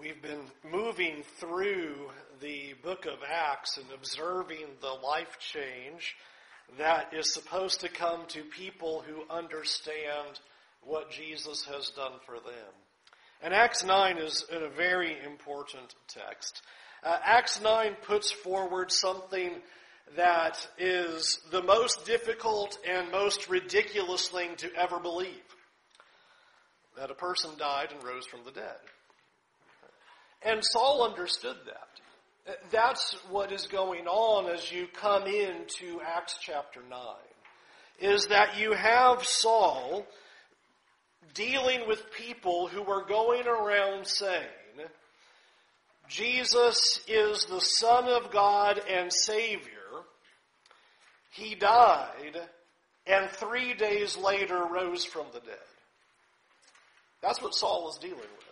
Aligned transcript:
We've 0.00 0.22
been 0.22 0.46
moving 0.72 1.24
through 1.36 2.08
the 2.40 2.72
book 2.82 3.04
of 3.04 3.18
Acts 3.28 3.76
and 3.76 3.84
observing 3.94 4.64
the 4.80 4.88
life 5.06 5.36
change 5.38 6.16
that 6.78 7.12
is 7.12 7.34
supposed 7.34 7.80
to 7.82 7.90
come 7.90 8.20
to 8.28 8.42
people 8.44 9.04
who 9.06 9.30
understand 9.30 10.40
what 10.82 11.10
Jesus 11.10 11.66
has 11.66 11.90
done 11.90 12.12
for 12.24 12.36
them. 12.36 12.72
And 13.42 13.52
Acts 13.52 13.84
9 13.84 14.16
is 14.16 14.46
a 14.50 14.70
very 14.70 15.18
important 15.22 15.94
text. 16.08 16.62
Uh, 17.04 17.18
Acts 17.22 17.60
9 17.60 17.94
puts 18.00 18.30
forward 18.30 18.90
something 18.90 19.52
that 20.16 20.66
is 20.78 21.40
the 21.50 21.62
most 21.62 22.06
difficult 22.06 22.78
and 22.88 23.12
most 23.12 23.50
ridiculous 23.50 24.28
thing 24.28 24.56
to 24.56 24.74
ever 24.76 24.98
believe. 24.98 25.44
That 26.96 27.10
a 27.10 27.14
person 27.14 27.50
died 27.58 27.88
and 27.92 28.02
rose 28.02 28.24
from 28.24 28.40
the 28.46 28.52
dead. 28.52 28.78
And 30.42 30.64
Saul 30.64 31.04
understood 31.04 31.56
that. 31.66 32.56
That's 32.70 33.16
what 33.30 33.52
is 33.52 33.66
going 33.66 34.06
on 34.06 34.50
as 34.50 34.72
you 34.72 34.86
come 34.92 35.24
into 35.26 36.00
Acts 36.00 36.36
chapter 36.40 36.80
9. 36.88 37.00
Is 38.00 38.26
that 38.28 38.58
you 38.58 38.72
have 38.72 39.24
Saul 39.24 40.06
dealing 41.34 41.86
with 41.86 42.10
people 42.12 42.66
who 42.66 42.82
are 42.90 43.04
going 43.04 43.46
around 43.46 44.06
saying, 44.06 44.46
Jesus 46.08 47.00
is 47.06 47.44
the 47.44 47.60
Son 47.60 48.08
of 48.08 48.32
God 48.32 48.80
and 48.88 49.12
Savior. 49.12 49.70
He 51.30 51.54
died 51.54 52.40
and 53.06 53.30
three 53.30 53.74
days 53.74 54.16
later 54.16 54.64
rose 54.64 55.04
from 55.04 55.26
the 55.32 55.40
dead. 55.40 55.56
That's 57.22 57.40
what 57.40 57.54
Saul 57.54 57.90
is 57.90 57.98
dealing 57.98 58.18
with. 58.18 58.49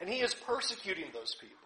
And 0.00 0.08
he 0.08 0.20
is 0.20 0.34
persecuting 0.34 1.06
those 1.12 1.34
people. 1.40 1.64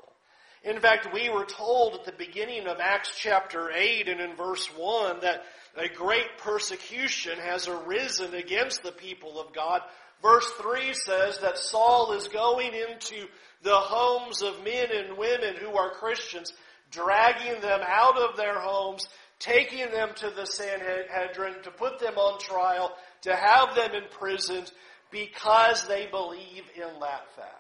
In 0.64 0.80
fact, 0.80 1.12
we 1.12 1.28
were 1.30 1.44
told 1.44 1.94
at 1.94 2.04
the 2.04 2.12
beginning 2.12 2.66
of 2.66 2.78
Acts 2.80 3.12
chapter 3.16 3.70
8 3.70 4.08
and 4.08 4.20
in 4.20 4.36
verse 4.36 4.66
1 4.76 5.20
that 5.20 5.44
a 5.76 5.88
great 5.88 6.38
persecution 6.38 7.38
has 7.38 7.68
arisen 7.68 8.34
against 8.34 8.82
the 8.82 8.92
people 8.92 9.40
of 9.40 9.54
God. 9.54 9.82
Verse 10.20 10.50
3 10.60 10.92
says 10.94 11.38
that 11.38 11.58
Saul 11.58 12.12
is 12.12 12.26
going 12.28 12.72
into 12.74 13.28
the 13.62 13.76
homes 13.76 14.42
of 14.42 14.64
men 14.64 14.88
and 14.92 15.16
women 15.16 15.54
who 15.60 15.76
are 15.76 15.92
Christians, 15.92 16.52
dragging 16.90 17.60
them 17.60 17.80
out 17.86 18.18
of 18.18 18.36
their 18.36 18.58
homes, 18.58 19.06
taking 19.38 19.90
them 19.92 20.10
to 20.16 20.30
the 20.30 20.46
Sanhedrin 20.46 21.62
to 21.62 21.70
put 21.70 22.00
them 22.00 22.18
on 22.18 22.40
trial, 22.40 22.92
to 23.22 23.34
have 23.34 23.76
them 23.76 23.94
imprisoned 23.94 24.70
because 25.10 25.86
they 25.86 26.06
believe 26.06 26.64
in 26.74 27.00
that 27.00 27.32
fact. 27.36 27.57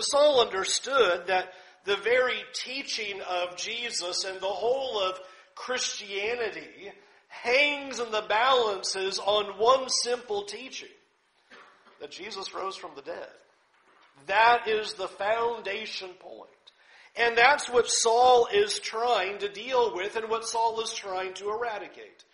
Saul 0.00 0.40
understood 0.40 1.26
that 1.28 1.52
the 1.84 1.96
very 1.96 2.40
teaching 2.52 3.20
of 3.22 3.56
Jesus 3.56 4.24
and 4.24 4.40
the 4.40 4.46
whole 4.46 5.02
of 5.02 5.18
Christianity 5.54 6.92
hangs 7.28 7.98
in 7.98 8.10
the 8.10 8.24
balances 8.28 9.18
on 9.18 9.58
one 9.58 9.88
simple 9.88 10.44
teaching 10.44 10.88
that 12.00 12.10
Jesus 12.10 12.54
rose 12.54 12.76
from 12.76 12.90
the 12.94 13.02
dead. 13.02 13.28
That 14.26 14.68
is 14.68 14.94
the 14.94 15.08
foundation 15.08 16.10
point. 16.18 16.50
And 17.16 17.36
that's 17.36 17.68
what 17.68 17.88
Saul 17.88 18.48
is 18.52 18.78
trying 18.78 19.38
to 19.38 19.48
deal 19.48 19.94
with 19.94 20.16
and 20.16 20.28
what 20.28 20.44
Saul 20.44 20.80
is 20.80 20.92
trying 20.92 21.34
to 21.34 21.50
eradicate. 21.50 22.24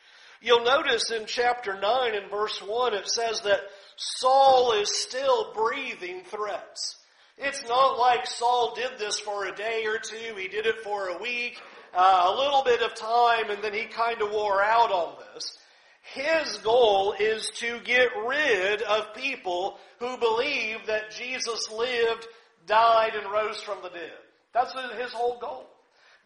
You'll 0.42 0.64
notice 0.64 1.10
in 1.10 1.24
chapter 1.26 1.80
9 1.80 2.14
and 2.14 2.30
verse 2.30 2.60
1 2.60 2.94
it 2.94 3.08
says 3.08 3.40
that 3.42 3.60
Saul 3.96 4.72
is 4.72 4.94
still 4.94 5.54
breathing 5.54 6.22
threats. 6.24 6.96
It's 7.36 7.66
not 7.68 7.98
like 7.98 8.26
Saul 8.26 8.74
did 8.74 8.98
this 8.98 9.18
for 9.18 9.46
a 9.46 9.54
day 9.54 9.84
or 9.86 9.98
two. 9.98 10.36
He 10.36 10.48
did 10.48 10.66
it 10.66 10.82
for 10.84 11.08
a 11.08 11.18
week, 11.18 11.60
uh, 11.92 12.26
a 12.28 12.36
little 12.36 12.62
bit 12.62 12.80
of 12.80 12.94
time, 12.94 13.50
and 13.50 13.62
then 13.62 13.74
he 13.74 13.86
kind 13.86 14.22
of 14.22 14.30
wore 14.30 14.62
out 14.62 14.92
on 14.92 15.16
this. 15.34 15.58
His 16.12 16.58
goal 16.58 17.14
is 17.18 17.50
to 17.56 17.80
get 17.80 18.08
rid 18.26 18.82
of 18.82 19.14
people 19.14 19.78
who 19.98 20.16
believe 20.18 20.86
that 20.86 21.10
Jesus 21.10 21.70
lived, 21.70 22.26
died, 22.66 23.14
and 23.14 23.32
rose 23.32 23.60
from 23.60 23.78
the 23.82 23.88
dead. 23.88 24.12
That's 24.52 24.72
his 24.96 25.12
whole 25.12 25.38
goal. 25.40 25.68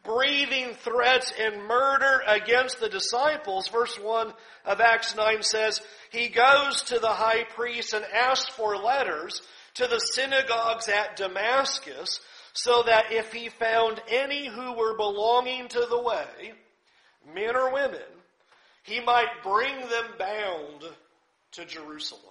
Breathing 0.05 0.75
threats 0.75 1.33
and 1.41 1.65
murder 1.65 2.23
against 2.27 2.81
the 2.81 2.89
disciples. 2.89 3.69
Verse 3.69 3.99
1 3.99 4.33
of 4.67 4.81
Acts 4.81 5.17
9 5.17 5.43
says, 5.43 5.81
He 6.11 6.29
goes 6.29 6.83
to 6.83 6.99
the 6.99 7.09
high 7.09 7.45
priest 7.45 7.95
and 7.95 8.05
asks 8.05 8.49
for 8.55 8.77
letters 8.77 9.43
to 9.78 9.87
the 9.87 9.99
synagogues 9.99 10.89
at 10.89 11.16
Damascus, 11.16 12.21
so 12.53 12.83
that 12.87 13.12
if 13.12 13.33
he 13.33 13.49
found 13.49 14.00
any 14.09 14.49
who 14.49 14.75
were 14.75 14.97
belonging 14.97 15.69
to 15.69 15.87
the 15.89 16.03
way, 16.03 16.53
men 17.34 17.56
or 17.56 17.72
women, 17.72 18.00
he 18.83 19.00
might 19.00 19.43
bring 19.43 19.78
them 19.78 20.06
bound 20.19 20.84
to 21.53 21.65
Jerusalem. 21.65 22.22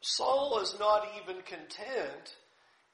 Saul 0.00 0.60
is 0.60 0.76
not 0.78 1.06
even 1.22 1.42
content 1.42 2.36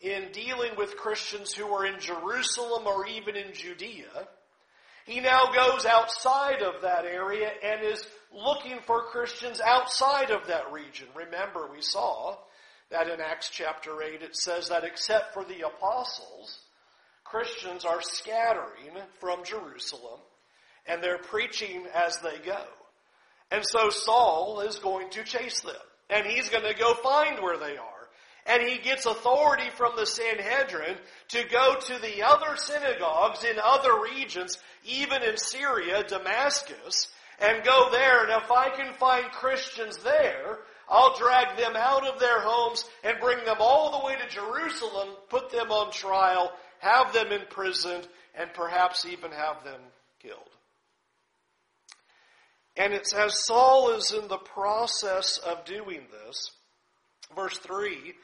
in 0.01 0.33
dealing 0.33 0.73
with 0.77 0.97
Christians 0.97 1.53
who 1.53 1.67
are 1.67 1.87
in 1.87 2.01
Jerusalem 2.01 2.87
or 2.87 3.07
even 3.07 3.37
in 3.37 3.55
Judea. 3.55 4.29
He 5.07 5.21
now 5.21 5.53
goes 5.53 5.85
outside 5.85 6.63
of 6.63 6.83
that 6.83 7.05
area 7.05 7.51
and 7.63 7.83
is 7.83 8.07
looking 8.33 8.79
for 8.87 9.03
Christians 9.05 9.61
outside 9.61 10.31
of 10.31 10.47
that 10.47 10.73
region. 10.73 11.07
Remember, 11.15 11.69
we 11.71 11.83
saw 11.83 12.37
that 12.91 13.09
in 13.09 13.21
Acts 13.21 13.51
chapter 13.51 14.03
8 14.03 14.23
it 14.23 14.37
says 14.37 14.69
that 14.69 14.85
except 14.85 15.35
for 15.35 15.45
the 15.45 15.67
apostles, 15.67 16.61
Christians 17.25 17.85
are 17.85 18.03
scattering 18.03 18.93
from 19.19 19.45
Jerusalem 19.45 20.21
and 20.87 21.03
they're 21.03 21.19
preaching 21.19 21.87
as 21.95 22.19
they 22.19 22.39
go. 22.45 22.63
And 23.51 23.65
so 23.67 23.91
Saul 23.91 24.61
is 24.61 24.79
going 24.79 25.11
to 25.11 25.25
chase 25.25 25.61
them 25.61 25.75
and 26.11 26.27
he's 26.27 26.49
going 26.49 26.65
to 26.65 26.79
go 26.79 26.95
find 26.95 27.43
where 27.43 27.59
they 27.59 27.77
are. 27.77 27.92
And 28.47 28.63
he 28.63 28.79
gets 28.79 29.07
authority 29.07 29.71
from 29.77 29.93
the 29.97 30.07
Sanhedrin 30.07 30.97
to 31.29 31.45
go 31.49 31.77
to 31.79 31.99
the 32.01 32.23
other 32.25 32.57
synagogues 32.57 33.45
in 33.45 33.57
other 33.63 34.03
regions, 34.03 34.59
even 34.85 35.23
in 35.23 35.37
Syria, 35.37 36.03
Damascus, 36.03 37.09
and 37.41 37.65
go 37.65 37.89
there. 37.91 38.25
And 38.25 38.43
if 38.43 38.51
I 38.51 38.71
can 38.71 38.95
find 38.95 39.31
Christians 39.31 39.99
there, 39.99 40.59
I'll 40.89 41.17
drag 41.17 41.57
them 41.57 41.75
out 41.77 42.07
of 42.07 42.19
their 42.19 42.41
homes 42.41 42.85
and 43.05 43.21
bring 43.21 43.45
them 43.45 43.59
all 43.61 43.99
the 43.99 44.07
way 44.07 44.17
to 44.17 44.29
Jerusalem, 44.29 45.11
put 45.31 45.51
them 45.51 45.71
on 45.71 45.93
trial, 45.93 46.53
have 46.81 47.13
them 47.13 47.33
imprisoned, 47.33 48.07
and 48.35 48.53
perhaps 48.53 49.07
even 49.07 49.31
have 49.31 49.63
them 49.65 49.81
killed. 50.21 50.39
And 52.77 52.93
it's 52.93 53.15
as 53.15 53.45
Saul 53.45 53.91
is 53.95 54.13
in 54.13 54.29
the 54.29 54.39
process 54.39 55.39
of 55.39 55.65
doing 55.65 56.07
this, 56.11 56.51
verse 57.35 57.59
3, 57.59 58.15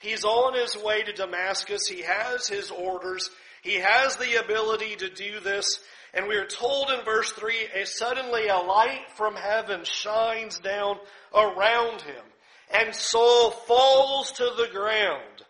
he's 0.00 0.24
on 0.24 0.54
his 0.54 0.76
way 0.76 1.02
to 1.02 1.12
Damascus. 1.12 1.86
He 1.86 2.02
has 2.02 2.48
his 2.48 2.70
orders. 2.70 3.30
He 3.62 3.74
has 3.74 4.16
the 4.16 4.40
ability 4.42 4.96
to 4.96 5.10
do 5.10 5.40
this. 5.40 5.80
And 6.14 6.26
we 6.26 6.36
are 6.36 6.46
told 6.46 6.90
in 6.90 7.04
verse 7.04 7.32
3, 7.32 7.54
a 7.74 7.86
suddenly 7.86 8.48
a 8.48 8.56
light 8.56 9.10
from 9.16 9.34
heaven 9.34 9.82
shines 9.84 10.58
down 10.58 10.96
around 11.34 12.00
him. 12.02 12.24
And 12.72 12.94
Saul 12.94 13.50
falls 13.50 14.32
to 14.32 14.44
the 14.56 14.68
ground 14.72 15.44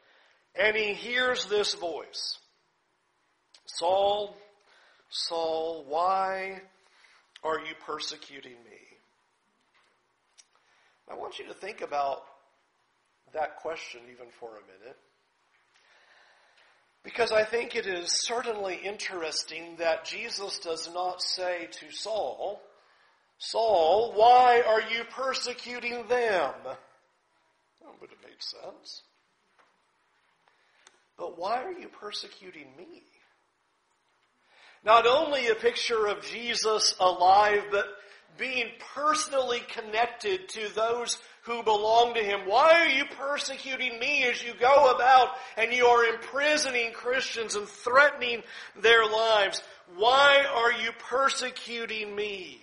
and 0.59 0.77
he 0.77 0.95
hears 0.95 1.47
this 1.47 1.75
voice. 1.75 2.39
Saul, 3.67 4.37
Saul, 5.09 5.85
why 5.87 6.61
are 7.45 7.61
you 7.61 7.75
persecuting 7.87 8.53
me? 8.53 8.79
I 11.11 11.15
want 11.15 11.39
you 11.39 11.47
to 11.47 11.55
think 11.55 11.81
about 11.81 12.23
that 13.33 13.57
question 13.57 14.01
even 14.13 14.27
for 14.39 14.49
a 14.49 14.81
minute. 14.81 14.97
Because 17.05 17.33
I 17.33 17.45
think 17.45 17.75
it 17.75 17.87
is 17.87 18.11
certainly 18.27 18.81
interesting 18.83 19.77
that 19.79 20.05
Jesus 20.05 20.59
does 20.59 20.93
not 20.93 21.23
say 21.23 21.69
to 21.71 21.91
Saul, 21.91 22.61
Saul, 23.39 24.13
why 24.15 24.63
are 24.67 24.83
you 24.83 25.05
persecuting 25.05 26.07
them? 26.09 26.53
That 26.65 28.01
would 28.01 28.11
have 28.11 28.23
made 28.23 28.43
sense. 28.43 29.03
But 31.17 31.39
why 31.39 31.63
are 31.63 31.73
you 31.73 31.89
persecuting 31.89 32.67
me? 32.77 33.03
Not 34.85 35.07
only 35.07 35.49
a 35.49 35.55
picture 35.55 36.07
of 36.07 36.23
Jesus 36.23 36.95
alive, 37.01 37.65
but 37.71 37.87
being 38.37 38.69
personally 38.95 39.61
connected 39.69 40.49
to 40.51 40.73
those 40.75 41.19
who 41.49 41.63
belong 41.63 42.13
to 42.15 42.21
him. 42.21 42.41
Why 42.45 42.71
are 42.75 42.89
you 42.89 43.05
persecuting 43.07 43.99
me 43.99 44.25
as 44.25 44.43
you 44.43 44.53
go 44.61 44.95
about 44.95 45.31
and 45.57 45.73
you 45.73 45.87
are 45.87 46.05
imprisoning 46.05 46.93
Christians 46.93 47.57
and 47.57 47.67
threatening 47.67 48.43
their 48.81 49.07
lives? 49.07 49.63
Why 49.97 50.45
are 50.55 50.73
you 50.73 50.91
persecuting 50.99 52.15
me? 52.15 52.61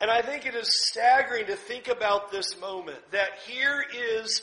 And 0.00 0.10
I 0.10 0.22
think 0.22 0.44
it 0.44 0.56
is 0.56 0.68
staggering 0.90 1.46
to 1.46 1.54
think 1.54 1.86
about 1.86 2.32
this 2.32 2.60
moment 2.60 2.98
that 3.12 3.30
here 3.46 3.84
is 3.94 4.42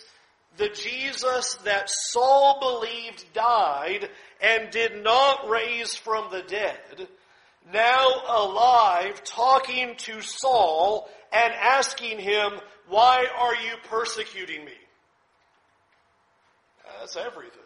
the 0.56 0.70
Jesus 0.70 1.56
that 1.66 1.90
Saul 1.90 2.60
believed 2.62 3.26
died 3.34 4.10
and 4.42 4.72
did 4.72 5.04
not 5.04 5.50
raise 5.50 5.94
from 5.94 6.32
the 6.32 6.42
dead, 6.44 7.10
now 7.74 8.08
alive, 8.30 9.22
talking 9.26 9.96
to 9.98 10.22
Saul 10.22 11.10
and 11.32 11.54
asking 11.54 12.20
him, 12.20 12.54
Why 12.88 13.26
are 13.38 13.56
you 13.56 13.74
persecuting 13.90 14.66
me? 14.66 14.74
That's 17.00 17.16
everything. 17.16 17.60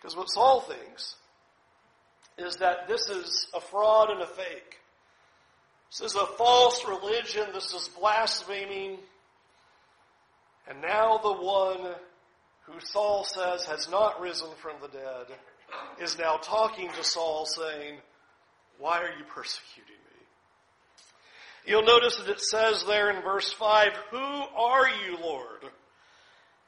Because 0.00 0.16
what 0.16 0.30
Saul 0.30 0.60
thinks 0.60 1.16
is 2.38 2.56
that 2.56 2.86
this 2.86 3.08
is 3.08 3.48
a 3.54 3.60
fraud 3.60 4.10
and 4.10 4.22
a 4.22 4.26
fake. 4.26 4.76
This 5.90 6.12
is 6.12 6.16
a 6.16 6.26
false 6.26 6.86
religion. 6.86 7.46
This 7.54 7.72
is 7.72 7.88
blaspheming. 7.98 8.98
And 10.68 10.80
now 10.82 11.18
the 11.18 11.32
one 11.32 11.94
who 12.62 12.80
Saul 12.80 13.24
says 13.24 13.64
has 13.66 13.88
not 13.90 14.20
risen 14.20 14.48
from 14.60 14.76
the 14.82 14.88
dead 14.88 15.26
is 16.00 16.18
now 16.18 16.36
talking 16.36 16.90
to 16.90 17.04
Saul 17.04 17.46
saying, 17.46 17.98
Why 18.78 18.98
are 18.98 19.16
you 19.18 19.24
persecuting? 19.28 19.95
You'll 21.66 21.82
notice 21.82 22.16
that 22.16 22.28
it 22.28 22.40
says 22.40 22.84
there 22.84 23.10
in 23.10 23.22
verse 23.22 23.52
5, 23.52 23.88
Who 24.10 24.16
are 24.18 24.88
you, 24.88 25.18
Lord? 25.20 25.64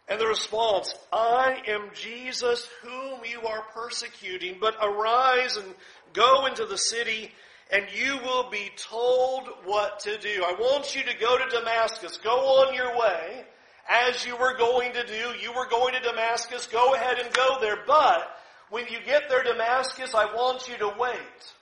And 0.09 0.21
the 0.21 0.27
response, 0.27 0.95
I 1.13 1.63
am 1.69 1.91
Jesus 1.95 2.69
whom 2.83 3.21
you 3.31 3.47
are 3.47 3.63
persecuting, 3.75 4.57
but 4.61 4.75
arise 4.83 5.57
and 5.57 5.75
go 6.15 6.47
into 6.47 6.65
the 6.65 6.79
city 6.79 7.31
and 7.71 7.85
you 7.93 8.19
will 8.25 8.49
be 8.51 8.71
told 8.77 9.49
what 9.65 10.01
to 10.01 10.17
do. 10.19 10.43
I 10.43 10.55
want 10.59 10.97
you 10.97 11.03
to 11.03 11.19
go 11.19 11.37
to 11.37 11.45
Damascus. 11.51 12.17
Go 12.17 12.31
on 12.31 12.75
your 12.75 12.99
way 12.99 13.45
as 13.89 14.25
you 14.25 14.37
were 14.37 14.57
going 14.57 14.93
to 14.95 15.07
do. 15.07 15.35
You 15.41 15.53
were 15.53 15.69
going 15.69 15.95
to 15.95 16.01
Damascus. 16.01 16.67
Go 16.67 16.95
ahead 16.95 17.19
and 17.19 17.33
go 17.35 17.59
there. 17.61 17.79
But 17.87 18.31
when 18.71 18.87
you 18.87 18.99
get 19.05 19.29
there, 19.29 19.43
Damascus, 19.43 20.15
I 20.15 20.25
want 20.35 20.67
you 20.69 20.79
to 20.79 20.89
wait. 20.99 21.53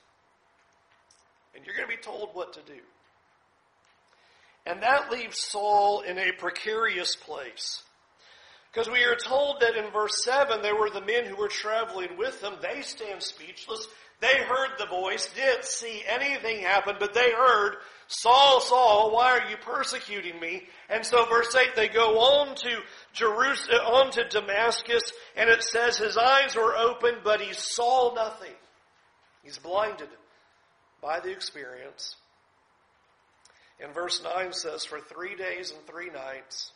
And 1.57 1.67
you're 1.67 1.75
going 1.75 1.89
to 1.89 1.97
be 1.97 2.01
told 2.03 2.31
what 2.35 2.53
to 2.53 2.61
do. 2.61 2.81
And 4.67 4.83
that 4.83 5.13
leaves 5.13 5.39
Saul 5.39 6.01
in 6.01 6.19
a 6.19 6.33
precarious 6.33 7.15
place. 7.15 7.83
Because 8.73 8.91
we 8.91 9.05
are 9.05 9.17
told 9.17 9.61
that 9.61 9.77
in 9.77 9.91
verse 9.91 10.23
7, 10.25 10.61
there 10.61 10.79
were 10.79 10.91
the 10.91 11.01
men 11.01 11.25
who 11.25 11.37
were 11.37 11.49
traveling 11.49 12.19
with 12.19 12.43
him. 12.43 12.55
They 12.61 12.83
stand 12.83 13.23
speechless. 13.23 13.87
They 14.21 14.43
heard 14.43 14.71
the 14.79 14.87
voice, 14.87 15.31
didn't 15.35 15.65
see 15.65 16.03
anything 16.07 16.61
happen, 16.61 16.97
but 16.99 17.15
they 17.15 17.33
heard, 17.33 17.77
Saul, 18.09 18.61
Saul, 18.61 19.13
why 19.13 19.39
are 19.39 19.51
you 19.51 19.57
persecuting 19.59 20.41
me? 20.41 20.65
And 20.89 21.05
so 21.05 21.27
verse 21.27 21.55
8, 21.55 21.77
they 21.77 21.89
go 21.89 22.19
on 22.19 22.55
to 22.57 22.81
Jerusalem, 23.13 23.81
on 23.81 24.11
to 24.13 24.29
Damascus, 24.29 25.03
and 25.37 25.51
it 25.51 25.63
says 25.63 25.99
his 25.99 26.17
eyes 26.17 26.55
were 26.57 26.77
open, 26.77 27.17
but 27.23 27.41
he 27.41 27.53
saw 27.53 28.15
nothing. 28.15 28.55
He's 29.43 29.59
blinded 29.59 30.09
by 31.03 31.21
the 31.21 31.31
experience. 31.31 32.17
And 33.83 33.93
verse 33.95 34.23
9 34.23 34.53
says, 34.53 34.85
for 34.85 35.01
three 35.01 35.37
days 35.37 35.71
and 35.71 35.87
three 35.87 36.09
nights, 36.11 36.73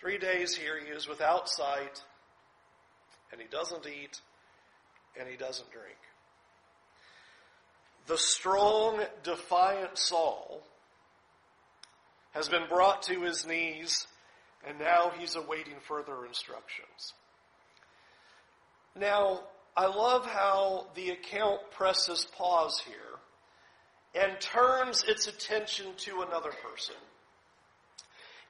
three 0.00 0.18
days 0.18 0.54
here 0.54 0.78
he 0.78 0.90
is 0.90 1.06
without 1.06 1.48
sight, 1.48 2.02
and 3.32 3.40
he 3.40 3.46
doesn't 3.48 3.86
eat, 3.86 4.20
and 5.18 5.28
he 5.28 5.36
doesn't 5.36 5.70
drink. 5.70 5.98
The 8.06 8.16
strong, 8.16 9.00
defiant 9.24 9.98
Saul 9.98 10.62
has 12.32 12.48
been 12.48 12.68
brought 12.68 13.02
to 13.04 13.20
his 13.22 13.46
knees, 13.46 14.06
and 14.66 14.78
now 14.78 15.10
he's 15.18 15.36
awaiting 15.36 15.74
further 15.86 16.24
instructions. 16.24 17.14
Now, 18.94 19.40
I 19.76 19.86
love 19.86 20.24
how 20.24 20.86
the 20.94 21.10
account 21.10 21.60
presses 21.72 22.26
pause 22.36 22.80
here 22.86 23.18
and 24.16 24.40
turns 24.40 25.04
its 25.04 25.26
attention 25.26 25.86
to 25.98 26.22
another 26.22 26.50
person. 26.50 26.94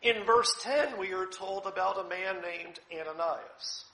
In 0.03 0.25
verse 0.25 0.55
10, 0.63 0.99
we 0.99 1.13
are 1.13 1.27
told 1.27 1.67
about 1.67 2.05
a 2.05 2.09
man 2.09 2.37
named 2.43 2.79
Ananias. 2.93 3.85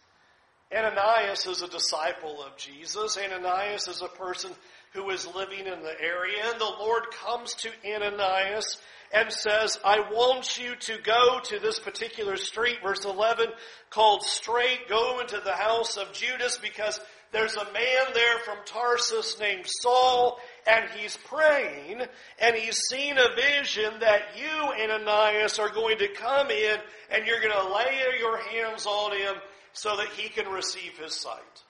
Ananias 0.74 1.46
is 1.46 1.62
a 1.62 1.68
disciple 1.68 2.42
of 2.42 2.56
Jesus. 2.56 3.18
Ananias 3.18 3.88
is 3.88 4.02
a 4.02 4.08
person 4.08 4.50
who 4.94 5.08
is 5.10 5.26
living 5.34 5.60
in 5.66 5.82
the 5.82 6.00
area. 6.00 6.42
And 6.50 6.60
the 6.60 6.64
Lord 6.64 7.04
comes 7.24 7.54
to 7.54 7.70
Ananias 7.86 8.78
and 9.12 9.30
says, 9.32 9.78
I 9.84 10.00
want 10.10 10.58
you 10.58 10.74
to 10.74 10.98
go 11.02 11.40
to 11.44 11.58
this 11.58 11.78
particular 11.78 12.36
street, 12.36 12.78
verse 12.82 13.04
11, 13.04 13.46
called 13.90 14.22
Straight. 14.22 14.88
Go 14.88 15.20
into 15.20 15.40
the 15.44 15.52
house 15.52 15.96
of 15.98 16.12
Judas 16.12 16.58
because 16.58 16.98
there's 17.32 17.56
a 17.56 17.72
man 17.72 18.14
there 18.14 18.38
from 18.44 18.58
Tarsus 18.64 19.38
named 19.38 19.64
Saul 19.66 20.38
and 20.66 20.88
he's 20.96 21.16
praying 21.16 22.02
and 22.40 22.56
he's 22.56 22.78
seen 22.88 23.16
a 23.18 23.34
vision 23.34 23.94
that 24.00 24.22
you, 24.36 24.72
Ananias, 24.82 25.58
are 25.58 25.70
going 25.70 25.98
to 25.98 26.08
come 26.08 26.50
in 26.50 26.76
and 27.10 27.26
you're 27.26 27.40
going 27.40 27.52
to 27.52 27.74
lay 27.74 28.00
your 28.18 28.38
hands 28.38 28.86
on 28.86 29.16
him 29.16 29.34
so 29.72 29.96
that 29.96 30.08
he 30.08 30.28
can 30.28 30.46
receive 30.48 30.98
his 30.98 31.14
sight. 31.14 31.62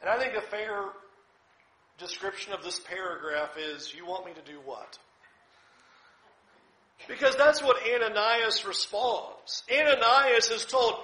And 0.00 0.10
I 0.10 0.18
think 0.18 0.34
a 0.34 0.40
fair 0.40 0.84
description 1.98 2.52
of 2.52 2.62
this 2.64 2.80
paragraph 2.80 3.56
is, 3.58 3.94
You 3.94 4.06
want 4.06 4.26
me 4.26 4.32
to 4.32 4.50
do 4.50 4.58
what? 4.64 4.98
Because 7.08 7.36
that's 7.36 7.62
what 7.62 7.76
Ananias 7.82 8.66
responds. 8.66 9.62
Ananias 9.70 10.50
is 10.50 10.64
told, 10.64 10.94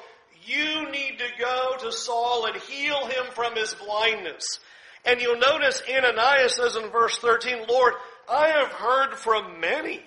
You 0.44 0.90
need 0.90 1.18
to 1.18 1.28
go 1.38 1.76
to 1.80 1.92
Saul 1.92 2.46
and 2.46 2.56
heal 2.56 3.06
him 3.06 3.24
from 3.34 3.54
his 3.54 3.74
blindness. 3.74 4.60
And 5.06 5.20
you'll 5.20 5.38
notice 5.38 5.82
Ananias 5.88 6.56
says 6.56 6.74
in 6.74 6.90
verse 6.90 7.16
13, 7.18 7.66
Lord, 7.68 7.94
I 8.28 8.48
have 8.48 8.72
heard 8.72 9.14
from 9.14 9.60
many 9.60 10.02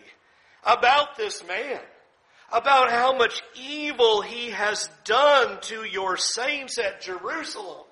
about 0.65 1.15
this 1.15 1.45
man, 1.47 1.79
about 2.51 2.91
how 2.91 3.15
much 3.15 3.41
evil 3.55 4.21
he 4.21 4.49
has 4.49 4.89
done 5.05 5.59
to 5.61 5.85
your 5.85 6.17
saints 6.17 6.77
at 6.77 7.01
Jerusalem. 7.01 7.85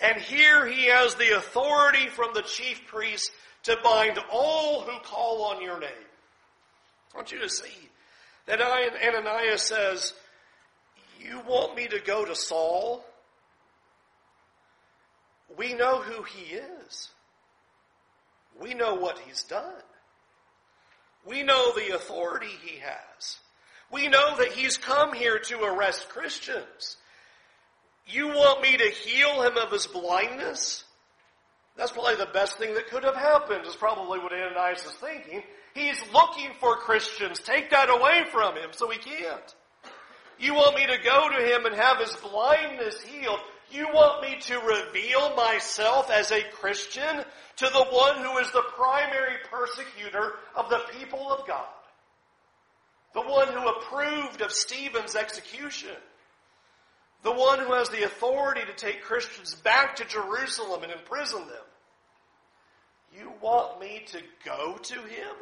And 0.00 0.20
here 0.20 0.66
he 0.66 0.86
has 0.86 1.14
the 1.14 1.36
authority 1.36 2.08
from 2.08 2.30
the 2.32 2.42
chief 2.42 2.86
priest 2.86 3.30
to 3.64 3.76
bind 3.84 4.18
all 4.32 4.80
who 4.80 4.98
call 5.00 5.44
on 5.44 5.62
your 5.62 5.78
name. 5.78 5.90
I 7.12 7.18
want 7.18 7.32
you 7.32 7.40
to 7.40 7.50
see 7.50 7.90
that 8.46 8.62
Ananias 8.62 9.62
says, 9.62 10.14
You 11.20 11.40
want 11.46 11.76
me 11.76 11.86
to 11.88 12.00
go 12.00 12.24
to 12.24 12.34
Saul? 12.34 13.04
We 15.56 15.74
know 15.74 16.00
who 16.00 16.22
he 16.22 16.54
is. 16.54 17.10
We 18.60 18.74
know 18.74 18.94
what 18.94 19.18
he's 19.18 19.42
done. 19.44 19.82
We 21.26 21.42
know 21.42 21.72
the 21.74 21.94
authority 21.94 22.50
he 22.64 22.78
has. 22.78 23.38
We 23.90 24.08
know 24.08 24.36
that 24.38 24.52
he's 24.52 24.76
come 24.76 25.12
here 25.12 25.38
to 25.38 25.62
arrest 25.62 26.08
Christians. 26.08 26.96
You 28.06 28.28
want 28.28 28.62
me 28.62 28.76
to 28.76 28.90
heal 28.90 29.42
him 29.42 29.56
of 29.56 29.70
his 29.70 29.86
blindness? 29.86 30.84
That's 31.76 31.92
probably 31.92 32.16
the 32.16 32.30
best 32.32 32.56
thing 32.58 32.74
that 32.74 32.88
could 32.88 33.04
have 33.04 33.16
happened, 33.16 33.66
is 33.66 33.76
probably 33.76 34.18
what 34.18 34.32
Ananias 34.32 34.84
is 34.84 34.92
thinking. 34.92 35.42
He's 35.74 36.00
looking 36.12 36.50
for 36.58 36.76
Christians. 36.76 37.38
Take 37.40 37.70
that 37.70 37.90
away 37.90 38.24
from 38.32 38.56
him 38.56 38.70
so 38.72 38.88
he 38.88 38.98
can't. 38.98 39.54
You 40.38 40.54
want 40.54 40.76
me 40.76 40.86
to 40.86 40.98
go 41.02 41.28
to 41.28 41.54
him 41.54 41.66
and 41.66 41.74
have 41.74 41.98
his 41.98 42.16
blindness 42.16 43.00
healed. 43.02 43.40
You 43.70 43.88
want 43.92 44.22
me 44.22 44.38
to 44.42 44.58
reveal 44.58 45.34
myself 45.34 46.10
as 46.10 46.30
a 46.30 46.42
Christian 46.52 47.24
to 47.56 47.66
the 47.66 47.84
one 47.90 48.22
who 48.22 48.38
is 48.38 48.50
the 48.52 48.64
primary 48.76 49.36
persecutor 49.50 50.34
of 50.54 50.70
the 50.70 50.80
people 50.98 51.30
of 51.30 51.46
God. 51.46 51.66
The 53.14 53.22
one 53.22 53.48
who 53.48 53.68
approved 53.68 54.42
of 54.42 54.52
Stephen's 54.52 55.16
execution. 55.16 55.96
The 57.22 57.32
one 57.32 57.58
who 57.58 57.72
has 57.72 57.88
the 57.88 58.04
authority 58.04 58.60
to 58.66 58.72
take 58.74 59.02
Christians 59.02 59.54
back 59.54 59.96
to 59.96 60.04
Jerusalem 60.04 60.82
and 60.82 60.92
imprison 60.92 61.40
them. 61.40 61.66
You 63.18 63.32
want 63.40 63.80
me 63.80 64.04
to 64.08 64.18
go 64.44 64.76
to 64.80 64.94
him? 64.94 65.34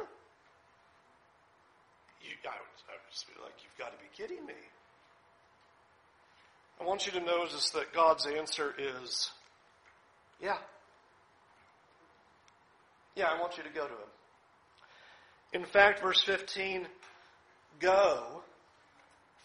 You, 2.21 2.31
I, 2.45 2.55
I 2.55 2.95
just 3.11 3.25
feel 3.27 3.43
like 3.43 3.53
you've 3.61 3.77
got 3.77 3.91
to 3.91 3.97
be 3.97 4.09
kidding 4.15 4.45
me. 4.45 4.53
I 6.79 6.83
want 6.83 7.05
you 7.05 7.11
to 7.13 7.19
notice 7.19 7.69
that 7.71 7.93
God's 7.93 8.25
answer 8.25 8.73
is, 8.77 9.31
yeah. 10.41 10.57
Yeah, 13.15 13.27
I 13.27 13.39
want 13.39 13.57
you 13.57 13.63
to 13.63 13.69
go 13.69 13.85
to 13.85 13.93
him. 13.93 14.09
In 15.53 15.65
fact, 15.65 16.01
verse 16.01 16.21
15, 16.21 16.87
go 17.79 18.43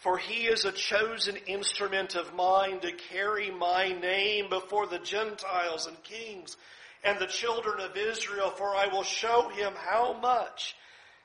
for 0.01 0.17
he 0.17 0.47
is 0.47 0.65
a 0.65 0.73
chosen 0.73 1.37
instrument 1.47 2.15
of 2.15 2.35
mine 2.35 2.81
to 2.81 2.93
carry 2.93 3.51
my 3.51 3.93
name 3.93 4.49
before 4.49 4.87
the 4.87 4.99
Gentiles 4.99 5.87
and 5.87 6.03
kings 6.03 6.57
and 7.05 7.19
the 7.19 7.27
children 7.27 7.81
of 7.81 7.95
Israel, 7.97 8.51
for 8.51 8.75
I 8.75 8.87
will 8.87 9.03
show 9.03 9.51
him 9.51 9.75
how 9.77 10.19
much 10.19 10.75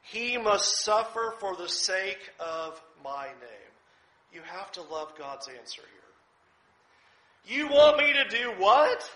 he 0.01 0.37
must 0.37 0.83
suffer 0.83 1.33
for 1.39 1.55
the 1.55 1.69
sake 1.69 2.19
of 2.37 2.81
my 3.01 3.27
name. 3.27 3.64
You 4.35 4.41
have 4.47 4.69
to 4.73 4.81
love 4.81 5.13
God's 5.17 5.47
answer 5.47 5.81
here. 7.47 7.57
You 7.57 7.69
want 7.69 7.97
me 7.97 8.11
to 8.11 8.27
do 8.27 8.51
what? 8.57 9.09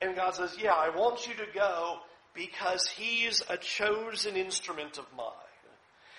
And 0.00 0.14
God 0.14 0.36
says, 0.36 0.54
Yeah, 0.62 0.74
I 0.74 0.90
want 0.90 1.26
you 1.26 1.34
to 1.34 1.46
go 1.52 1.96
because 2.32 2.86
he's 2.86 3.42
a 3.50 3.56
chosen 3.56 4.36
instrument 4.36 4.98
of 4.98 5.06
mine. 5.16 5.26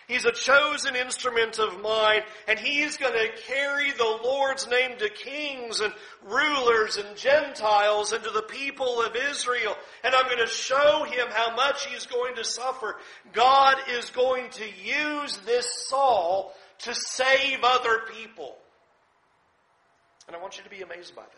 He's 0.08 0.26
a 0.26 0.34
chosen 0.34 0.98
instrument 0.98 1.60
of 1.60 1.82
mine, 1.82 2.24
and 2.50 2.60
he's 2.60 2.98
going 2.98 3.14
to 3.14 3.42
carry 3.48 3.92
the 3.92 4.20
Lord's 4.22 4.68
name 4.68 4.98
to 4.98 5.08
kings 5.08 5.80
and 5.80 5.94
rulers 6.26 6.98
and 6.98 7.16
Gentiles 7.16 8.12
and 8.12 8.22
to 8.22 8.30
the 8.32 8.42
people 8.42 9.02
of 9.02 9.16
Israel. 9.16 9.76
And 10.04 10.14
I'm 10.14 10.26
going 10.26 10.40
to 10.40 10.48
show 10.48 11.06
him 11.06 11.28
how 11.30 11.56
much 11.56 11.86
he's 11.86 12.06
going 12.06 12.36
to 12.36 12.44
suffer. 12.44 12.98
God 13.32 13.78
is 13.92 14.10
going 14.10 14.50
to 14.52 14.66
use 14.66 15.38
this 15.46 15.88
Saul 15.88 16.54
to 16.84 16.94
save 16.94 17.60
other 17.64 18.02
people. 18.14 18.56
And 20.28 20.36
I 20.36 20.40
want 20.40 20.58
you 20.58 20.64
to 20.64 20.70
be 20.70 20.82
amazed 20.82 21.16
by 21.16 21.24
that. 21.24 21.30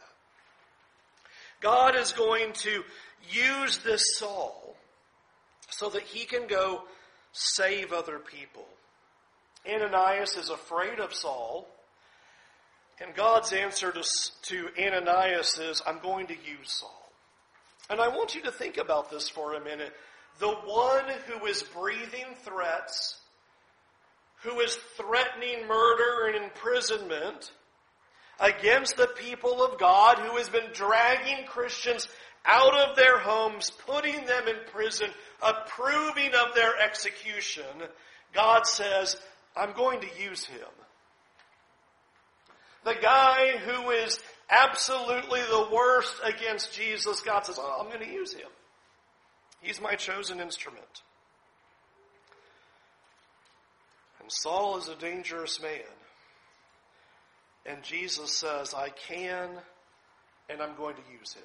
God 1.61 1.95
is 1.95 2.11
going 2.11 2.53
to 2.53 2.83
use 3.29 3.79
this 3.79 4.17
Saul 4.17 4.75
so 5.69 5.89
that 5.89 6.03
he 6.03 6.25
can 6.25 6.47
go 6.47 6.83
save 7.31 7.91
other 7.91 8.19
people. 8.19 8.65
Ananias 9.67 10.37
is 10.37 10.49
afraid 10.49 10.99
of 10.99 11.13
Saul, 11.13 11.67
and 13.01 13.15
God's 13.15 13.51
answer 13.51 13.91
to, 13.91 14.03
to 14.43 14.69
Ananias 14.79 15.57
is, 15.57 15.81
I'm 15.85 15.99
going 15.99 16.27
to 16.27 16.33
use 16.33 16.79
Saul. 16.79 17.11
And 17.89 17.99
I 17.99 18.07
want 18.07 18.35
you 18.35 18.41
to 18.43 18.51
think 18.51 18.77
about 18.77 19.11
this 19.11 19.27
for 19.29 19.55
a 19.55 19.63
minute. 19.63 19.93
The 20.39 20.49
one 20.49 21.05
who 21.27 21.45
is 21.45 21.63
breathing 21.63 22.25
threats, 22.43 23.19
who 24.43 24.59
is 24.59 24.75
threatening 24.97 25.67
murder 25.67 26.27
and 26.27 26.43
imprisonment 26.43 27.51
against 28.39 28.97
the 28.97 29.07
people 29.07 29.63
of 29.63 29.79
God, 29.79 30.19
who 30.19 30.37
has 30.37 30.49
been 30.49 30.71
dragging 30.73 31.45
Christians 31.45 32.07
out 32.45 32.77
of 32.77 32.95
their 32.95 33.17
homes, 33.17 33.71
putting 33.87 34.25
them 34.25 34.47
in 34.47 34.55
prison, 34.71 35.09
approving 35.41 36.31
of 36.35 36.53
their 36.53 36.77
execution, 36.79 37.63
God 38.33 38.67
says, 38.67 39.17
I'm 39.55 39.73
going 39.73 40.01
to 40.01 40.21
use 40.21 40.45
him. 40.45 40.67
The 42.83 42.95
guy 43.01 43.57
who 43.57 43.89
is 43.89 44.19
absolutely 44.49 45.39
the 45.41 45.69
worst 45.73 46.13
against 46.23 46.73
Jesus, 46.73 47.21
God 47.21 47.45
says, 47.45 47.57
oh, 47.59 47.77
I'm 47.81 47.87
going 47.87 48.05
to 48.05 48.13
use 48.13 48.33
him. 48.33 48.49
He's 49.61 49.81
my 49.81 49.95
chosen 49.95 50.39
instrument. 50.39 51.01
And 54.25 54.31
Saul 54.31 54.79
is 54.79 54.87
a 54.87 54.95
dangerous 54.95 55.61
man. 55.61 55.93
And 57.67 57.83
Jesus 57.83 58.35
says, 58.35 58.73
I 58.73 58.89
can 58.89 59.51
and 60.49 60.63
I'm 60.63 60.75
going 60.75 60.95
to 60.95 61.01
use 61.11 61.33
him. 61.33 61.43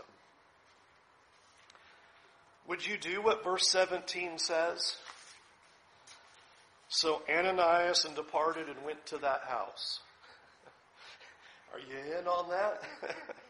Would 2.69 2.87
you 2.87 2.97
do 2.97 3.21
what 3.21 3.45
verse 3.45 3.69
17 3.69 4.39
says? 4.39 4.97
So 6.89 7.21
Ananias 7.29 8.07
and 8.07 8.17
departed 8.17 8.69
and 8.69 8.83
went 8.87 9.05
to 9.09 9.19
that 9.19 9.43
house. 9.47 10.01
Are 11.75 11.81
you 11.81 12.19
in 12.19 12.27
on 12.27 12.49
that? 12.49 12.83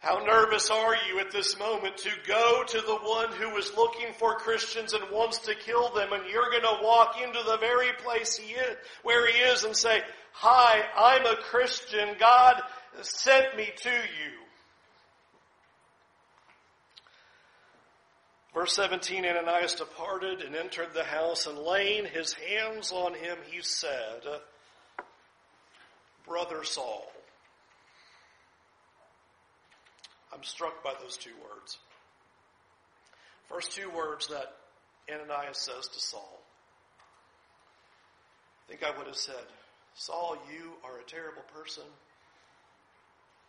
How 0.00 0.18
nervous 0.24 0.70
are 0.70 0.96
you 1.08 1.20
at 1.20 1.30
this 1.30 1.58
moment 1.58 1.98
to 1.98 2.10
go 2.26 2.64
to 2.66 2.80
the 2.80 2.96
one 2.96 3.32
who 3.32 3.54
is 3.58 3.70
looking 3.76 4.14
for 4.18 4.34
Christians 4.36 4.94
and 4.94 5.04
wants 5.12 5.38
to 5.40 5.54
kill 5.54 5.90
them 5.90 6.14
and 6.14 6.24
you're 6.26 6.50
going 6.50 6.62
to 6.62 6.82
walk 6.82 7.20
into 7.22 7.38
the 7.44 7.58
very 7.58 7.92
place 8.02 8.34
he 8.34 8.54
is, 8.54 8.76
where 9.02 9.30
he 9.30 9.38
is 9.40 9.64
and 9.64 9.76
say, 9.76 10.00
hi, 10.32 10.82
I'm 10.96 11.26
a 11.26 11.36
Christian. 11.36 12.16
God 12.18 12.62
sent 13.02 13.54
me 13.58 13.68
to 13.76 13.90
you. 13.90 14.40
Verse 18.54 18.74
17, 18.74 19.26
Ananias 19.26 19.74
departed 19.74 20.40
and 20.40 20.56
entered 20.56 20.94
the 20.94 21.04
house, 21.04 21.46
and 21.46 21.58
laying 21.58 22.06
his 22.06 22.32
hands 22.32 22.90
on 22.90 23.14
him, 23.14 23.36
he 23.48 23.60
said, 23.62 24.22
Brother 26.26 26.64
Saul. 26.64 27.12
I'm 30.32 30.42
struck 30.42 30.82
by 30.84 30.94
those 31.00 31.16
two 31.16 31.34
words. 31.42 31.78
First 33.48 33.72
two 33.72 33.90
words 33.90 34.28
that 34.28 34.54
Ananias 35.12 35.58
says 35.58 35.88
to 35.88 36.00
Saul. 36.00 36.40
I 38.64 38.72
think 38.72 38.84
I 38.84 38.96
would 38.96 39.08
have 39.08 39.16
said, 39.16 39.34
Saul, 39.94 40.36
you 40.52 40.72
are 40.84 40.98
a 40.98 41.10
terrible 41.10 41.42
person, 41.52 41.82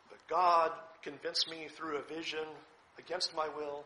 but 0.09 0.17
God 0.27 0.71
convinced 1.03 1.49
me 1.49 1.67
through 1.75 1.97
a 1.97 2.01
vision 2.01 2.45
against 2.97 3.35
my 3.35 3.47
will 3.47 3.85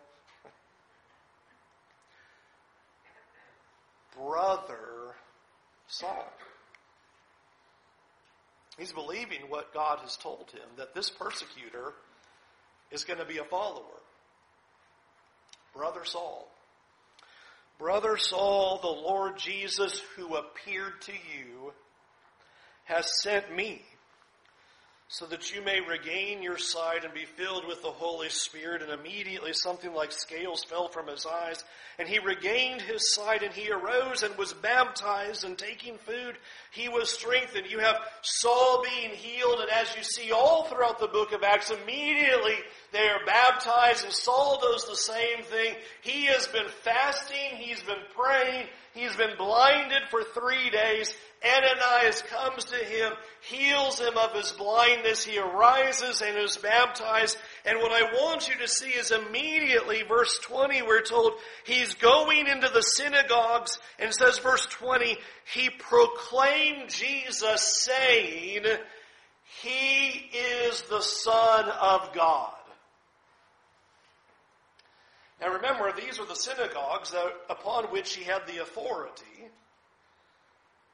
brother 4.17 5.15
Saul. 5.87 6.31
He's 8.77 8.91
believing 8.91 9.41
what 9.49 9.73
God 9.73 9.99
has 9.99 10.17
told 10.17 10.51
him 10.51 10.67
that 10.77 10.93
this 10.93 11.09
persecutor 11.09 11.93
is 12.95 13.03
going 13.03 13.19
to 13.19 13.25
be 13.25 13.37
a 13.37 13.43
follower. 13.43 13.83
Brother 15.75 16.05
Saul. 16.05 16.47
Brother 17.77 18.17
Saul, 18.17 18.79
the 18.81 18.87
Lord 18.87 19.37
Jesus 19.37 20.01
who 20.15 20.35
appeared 20.35 21.01
to 21.01 21.11
you 21.11 21.73
has 22.85 23.21
sent 23.21 23.53
me 23.53 23.83
so 25.07 25.25
that 25.27 25.53
you 25.53 25.61
may 25.61 25.81
regain 25.81 26.41
your 26.41 26.57
sight 26.57 27.03
and 27.03 27.13
be 27.13 27.25
filled 27.25 27.67
with 27.67 27.81
the 27.83 27.91
Holy 27.91 28.29
Spirit. 28.29 28.81
And 28.81 28.91
immediately 28.91 29.53
something 29.53 29.93
like 29.93 30.11
scales 30.11 30.63
fell 30.63 30.87
from 30.87 31.07
his 31.07 31.25
eyes, 31.25 31.63
and 31.99 32.07
he 32.07 32.19
regained 32.19 32.81
his 32.81 33.13
sight, 33.13 33.43
and 33.43 33.53
he 33.53 33.71
arose 33.71 34.23
and 34.23 34.35
was 34.35 34.53
baptized, 34.53 35.43
and 35.43 35.57
taking 35.57 35.97
food, 35.99 36.35
he 36.71 36.89
was 36.89 37.09
strengthened. 37.09 37.69
You 37.69 37.79
have 37.79 37.99
Saul 38.21 38.83
being 38.83 39.11
healed, 39.11 39.59
and 39.59 39.69
as 39.69 39.95
you 39.95 40.03
see 40.03 40.31
all 40.31 40.63
throughout 40.63 40.99
the 40.99 41.07
book 41.07 41.31
of 41.33 41.43
Acts, 41.43 41.71
immediately 41.71 42.55
they 42.91 43.07
are 43.07 43.25
baptized, 43.25 44.03
and 44.05 44.13
Saul 44.13 44.59
does 44.59 44.85
the 44.85 44.95
same 44.95 45.43
thing. 45.43 45.75
He 46.01 46.25
has 46.25 46.47
been 46.47 46.67
fasting, 46.83 47.57
he's 47.57 47.81
been 47.83 47.95
praying, 48.15 48.67
he's 48.95 49.15
been 49.15 49.37
blinded 49.37 50.03
for 50.09 50.23
three 50.23 50.71
days, 50.71 51.13
Ananias 51.45 52.23
comes 52.23 52.65
to 52.65 52.75
him, 52.75 53.13
heals 53.41 53.99
him 53.99 54.17
of 54.17 54.33
his 54.33 54.51
blindness. 54.53 55.23
He 55.23 55.37
arises 55.37 56.21
and 56.21 56.37
is 56.37 56.57
baptized. 56.57 57.37
And 57.65 57.77
what 57.79 57.91
I 57.91 58.03
want 58.13 58.49
you 58.49 58.55
to 58.59 58.67
see 58.67 58.89
is 58.89 59.11
immediately, 59.11 60.03
verse 60.03 60.39
20, 60.39 60.81
we're 60.81 61.01
told 61.01 61.33
he's 61.65 61.93
going 61.95 62.47
into 62.47 62.69
the 62.69 62.81
synagogues 62.81 63.77
and 63.99 64.13
says, 64.13 64.39
verse 64.39 64.65
20, 64.65 65.17
he 65.53 65.69
proclaimed 65.69 66.89
Jesus 66.89 67.85
saying, 67.85 68.63
He 69.61 70.31
is 70.33 70.81
the 70.83 71.01
Son 71.01 71.69
of 71.69 72.11
God. 72.13 72.53
Now 75.45 75.53
remember, 75.53 75.93
these 75.95 76.19
are 76.19 76.25
the 76.25 76.35
synagogues 76.35 77.11
that, 77.11 77.33
upon 77.51 77.85
which 77.85 78.15
he 78.15 78.23
had 78.23 78.47
the 78.47 78.63
authority 78.63 79.45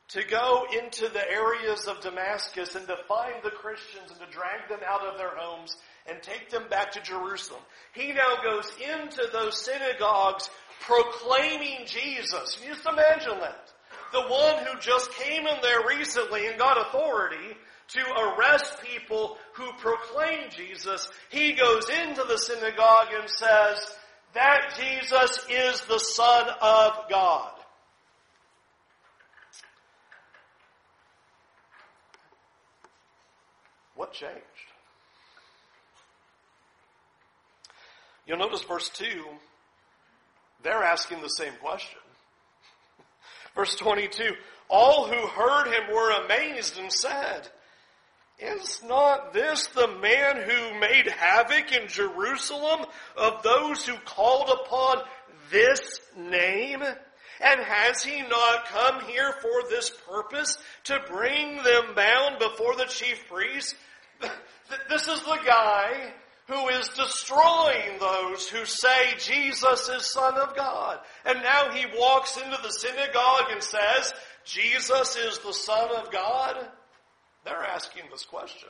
to 0.10 0.24
go 0.25 0.65
into 0.77 1.08
the 1.08 1.31
areas 1.31 1.88
of 1.88 2.01
Damascus 2.01 2.75
and 2.75 2.86
to 2.88 2.98
find 3.08 3.36
the 3.43 3.51
Christians 3.51 4.12
and 4.12 4.20
to 4.20 4.25
drag 4.29 4.67
them 4.67 4.81
out 4.86 5.08
of 5.08 5.17
their 5.17 5.34
homes 5.38 5.77
and 6.05 6.22
take 6.22 6.50
them 6.50 6.65
back 6.70 6.91
to 6.91 7.01
Jerusalem. 7.01 7.62
He 7.93 8.12
now 8.12 8.43
goes 8.43 8.70
into 8.77 9.24
those 9.31 9.63
synagogues 9.63 10.50
proclaiming 10.81 11.86
Jesus. 11.86 12.58
Can 12.58 12.67
you 12.67 12.74
just 12.74 12.86
imagine 12.86 13.39
that? 13.39 13.72
The 14.12 14.24
one 14.24 14.65
who 14.65 14.77
just 14.81 15.13
came 15.13 15.48
in 15.48 15.62
there 15.62 15.88
recently 15.88 16.48
and 16.48 16.60
got 16.60 16.88
authority 16.88 17.55
to 17.88 18.01
arrest 18.20 18.81
people 18.84 19.38
who 19.53 19.72
proclaim 19.79 20.50
Jesus, 20.50 21.10
he 21.29 21.53
goes 21.53 21.89
into 21.89 22.24
the 22.24 22.38
synagogue 22.38 23.08
and 23.17 23.29
says, 23.29 23.96
that 24.33 24.73
Jesus 24.77 25.45
is 25.50 25.81
the 25.81 26.00
Son 26.00 26.47
of 26.61 26.93
God. 27.09 27.51
What 33.95 34.13
changed? 34.13 34.41
You'll 38.25 38.38
notice 38.38 38.63
verse 38.63 38.89
2, 38.89 39.05
they're 40.63 40.83
asking 40.83 41.21
the 41.21 41.27
same 41.27 41.53
question. 41.61 42.00
verse 43.55 43.75
22, 43.75 44.33
all 44.69 45.07
who 45.07 45.27
heard 45.27 45.67
him 45.67 45.93
were 45.93 46.11
amazed 46.23 46.77
and 46.77 46.91
said, 46.91 47.50
Is 48.41 48.81
not 48.83 49.33
this 49.33 49.67
the 49.67 49.88
man 49.88 50.38
who 50.38 50.79
made 50.79 51.07
havoc 51.07 51.71
in 51.71 51.88
Jerusalem 51.88 52.88
of 53.15 53.43
those 53.43 53.86
who 53.86 53.95
called 53.98 54.50
upon 54.50 55.03
this 55.51 56.00
name? 56.17 56.81
And 56.81 57.60
has 57.62 58.03
he 58.03 58.24
not 58.24 58.65
come 58.65 59.01
here 59.05 59.31
for 59.41 59.69
this 59.69 59.91
purpose? 60.10 60.57
To 60.86 61.00
bring 61.07 61.57
them 61.57 61.93
bound 61.95 62.39
before 62.39 62.75
the 62.75 62.86
chief 62.86 63.27
priests? 63.29 63.75
This 64.89 65.07
is 65.07 65.21
the 65.21 65.39
guy 65.45 66.12
who 66.48 66.67
is 66.69 66.88
destroying 66.89 68.00
those 68.00 68.48
who 68.48 68.65
say 68.65 69.13
Jesus 69.19 69.88
is 69.88 70.12
Son 70.12 70.36
of 70.39 70.55
God. 70.55 71.00
And 71.25 71.43
now 71.43 71.71
he 71.71 71.86
walks 71.95 72.38
into 72.38 72.57
the 72.63 72.71
synagogue 72.71 73.51
and 73.51 73.62
says, 73.62 74.13
Jesus 74.45 75.15
is 75.15 75.38
the 75.39 75.53
Son 75.53 75.89
of 75.95 76.12
God. 76.12 76.67
They're 77.43 77.63
asking 77.63 78.03
this 78.12 78.25
question. 78.25 78.69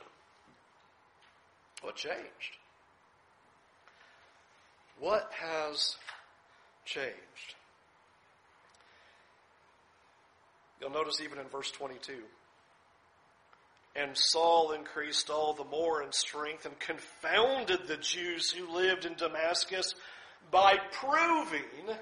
What 1.82 1.96
changed? 1.96 2.56
What 4.98 5.30
has 5.32 5.96
changed? 6.84 7.54
You'll 10.80 10.90
notice 10.90 11.20
even 11.22 11.38
in 11.38 11.46
verse 11.48 11.70
22. 11.70 12.12
And 13.94 14.16
Saul 14.16 14.72
increased 14.72 15.28
all 15.28 15.52
the 15.52 15.64
more 15.64 16.02
in 16.02 16.12
strength 16.12 16.64
and 16.64 16.78
confounded 16.78 17.86
the 17.86 17.98
Jews 17.98 18.50
who 18.50 18.72
lived 18.72 19.04
in 19.04 19.14
Damascus 19.14 19.94
by 20.50 20.78
proving 20.92 21.96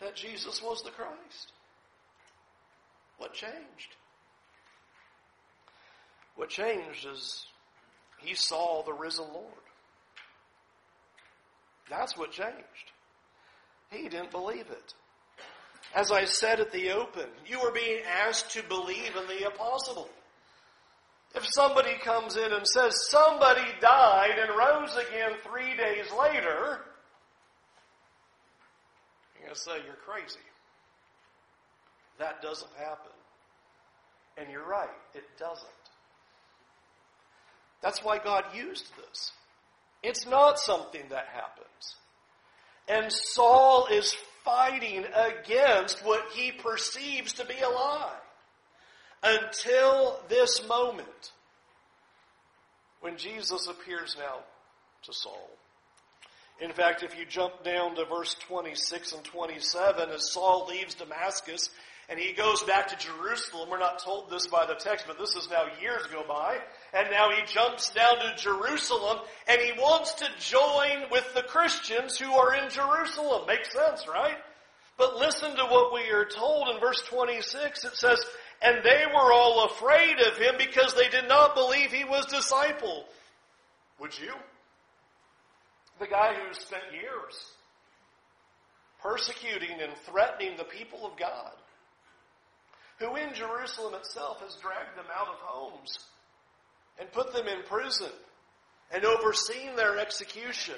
that 0.00 0.14
Jesus 0.14 0.62
was 0.62 0.82
the 0.82 0.90
Christ. 0.90 1.52
What 3.18 3.32
changed? 3.32 3.96
What 6.36 6.48
changed 6.48 7.06
is 7.06 7.46
he 8.18 8.34
saw 8.34 8.82
the 8.82 8.92
risen 8.92 9.26
Lord. 9.32 9.52
That's 11.88 12.16
what 12.16 12.32
changed. 12.32 12.92
He 13.90 14.08
didn't 14.08 14.30
believe 14.30 14.66
it. 14.70 14.94
As 15.94 16.10
I 16.10 16.24
said 16.24 16.60
at 16.60 16.72
the 16.72 16.90
open, 16.90 17.26
you 17.46 17.60
are 17.60 17.70
being 17.70 18.00
asked 18.26 18.50
to 18.52 18.62
believe 18.64 19.14
in 19.16 19.26
the 19.28 19.46
impossible. 19.46 20.08
If 21.34 21.44
somebody 21.52 21.94
comes 22.02 22.36
in 22.36 22.52
and 22.52 22.66
says 22.66 22.94
somebody 23.10 23.64
died 23.80 24.38
and 24.38 24.56
rose 24.56 24.96
again 24.96 25.32
three 25.42 25.76
days 25.76 26.06
later, 26.18 26.80
you're 29.34 29.42
going 29.42 29.54
to 29.54 29.60
say 29.60 29.72
you're 29.84 29.96
crazy. 30.06 30.38
That 32.18 32.40
doesn't 32.40 32.70
happen. 32.78 33.12
And 34.36 34.50
you're 34.50 34.66
right, 34.66 34.88
it 35.14 35.24
doesn't. 35.38 35.68
That's 37.84 38.02
why 38.02 38.16
God 38.16 38.44
used 38.54 38.86
this. 38.96 39.32
It's 40.02 40.26
not 40.26 40.58
something 40.58 41.02
that 41.10 41.26
happens. 41.26 41.96
And 42.88 43.12
Saul 43.12 43.88
is 43.92 44.16
fighting 44.42 45.04
against 45.14 46.02
what 46.02 46.24
he 46.32 46.50
perceives 46.50 47.34
to 47.34 47.44
be 47.44 47.58
a 47.62 47.68
lie. 47.68 48.16
Until 49.22 50.18
this 50.30 50.66
moment, 50.66 51.32
when 53.02 53.18
Jesus 53.18 53.66
appears 53.66 54.16
now 54.18 54.38
to 55.02 55.12
Saul. 55.12 55.50
In 56.62 56.72
fact, 56.72 57.02
if 57.02 57.18
you 57.18 57.26
jump 57.26 57.64
down 57.64 57.96
to 57.96 58.06
verse 58.06 58.34
26 58.48 59.12
and 59.12 59.24
27, 59.24 60.08
as 60.08 60.32
Saul 60.32 60.66
leaves 60.68 60.94
Damascus 60.94 61.68
and 62.08 62.18
he 62.18 62.32
goes 62.32 62.62
back 62.64 62.88
to 62.88 62.96
Jerusalem. 62.96 63.70
We're 63.70 63.78
not 63.78 63.98
told 63.98 64.28
this 64.28 64.46
by 64.46 64.66
the 64.66 64.74
text, 64.74 65.06
but 65.06 65.18
this 65.18 65.34
is 65.36 65.48
now 65.50 65.64
years 65.80 66.02
go 66.12 66.22
by. 66.26 66.58
And 66.92 67.10
now 67.10 67.30
he 67.30 67.42
jumps 67.46 67.90
down 67.90 68.18
to 68.18 68.34
Jerusalem 68.36 69.18
and 69.48 69.60
he 69.60 69.72
wants 69.72 70.14
to 70.14 70.26
join 70.38 71.10
with 71.10 71.32
the 71.34 71.42
Christians 71.42 72.18
who 72.18 72.30
are 72.32 72.54
in 72.54 72.68
Jerusalem. 72.68 73.46
Makes 73.46 73.72
sense, 73.72 74.06
right? 74.06 74.36
But 74.98 75.16
listen 75.16 75.56
to 75.56 75.64
what 75.64 75.94
we 75.94 76.10
are 76.10 76.26
told 76.26 76.68
in 76.68 76.80
verse 76.80 77.02
26. 77.08 77.84
It 77.84 77.96
says, 77.96 78.22
And 78.60 78.84
they 78.84 79.04
were 79.06 79.32
all 79.32 79.64
afraid 79.64 80.20
of 80.20 80.36
him 80.36 80.54
because 80.58 80.94
they 80.94 81.08
did 81.08 81.26
not 81.26 81.54
believe 81.54 81.90
he 81.90 82.04
was 82.04 82.26
disciple. 82.26 83.06
Would 83.98 84.18
you? 84.18 84.32
The 86.00 86.06
guy 86.06 86.34
who 86.34 86.52
spent 86.52 86.82
years 86.92 87.46
persecuting 89.02 89.80
and 89.80 89.92
threatening 90.06 90.56
the 90.56 90.64
people 90.64 91.06
of 91.06 91.16
God 91.16 91.52
who 92.98 93.16
in 93.16 93.34
Jerusalem 93.34 93.94
itself 93.94 94.40
has 94.40 94.56
dragged 94.62 94.96
them 94.96 95.06
out 95.14 95.28
of 95.28 95.36
homes 95.40 95.98
and 96.98 97.10
put 97.12 97.32
them 97.32 97.46
in 97.48 97.62
prison 97.64 98.10
and 98.92 99.04
overseen 99.04 99.76
their 99.76 99.98
execution. 99.98 100.76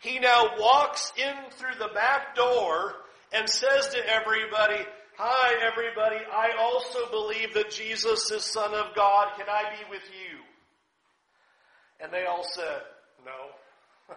He 0.00 0.18
now 0.18 0.50
walks 0.58 1.12
in 1.16 1.50
through 1.52 1.78
the 1.78 1.92
back 1.94 2.36
door 2.36 2.94
and 3.32 3.48
says 3.48 3.88
to 3.88 3.98
everybody, 4.08 4.84
Hi 5.18 5.54
everybody, 5.66 6.18
I 6.30 6.50
also 6.60 7.10
believe 7.10 7.54
that 7.54 7.70
Jesus 7.70 8.30
is 8.30 8.44
Son 8.44 8.74
of 8.74 8.94
God. 8.94 9.28
Can 9.38 9.46
I 9.48 9.74
be 9.74 9.90
with 9.90 10.02
you? 10.10 10.38
And 12.00 12.12
they 12.12 12.26
all 12.26 12.44
said, 12.44 12.82
No. 13.24 14.14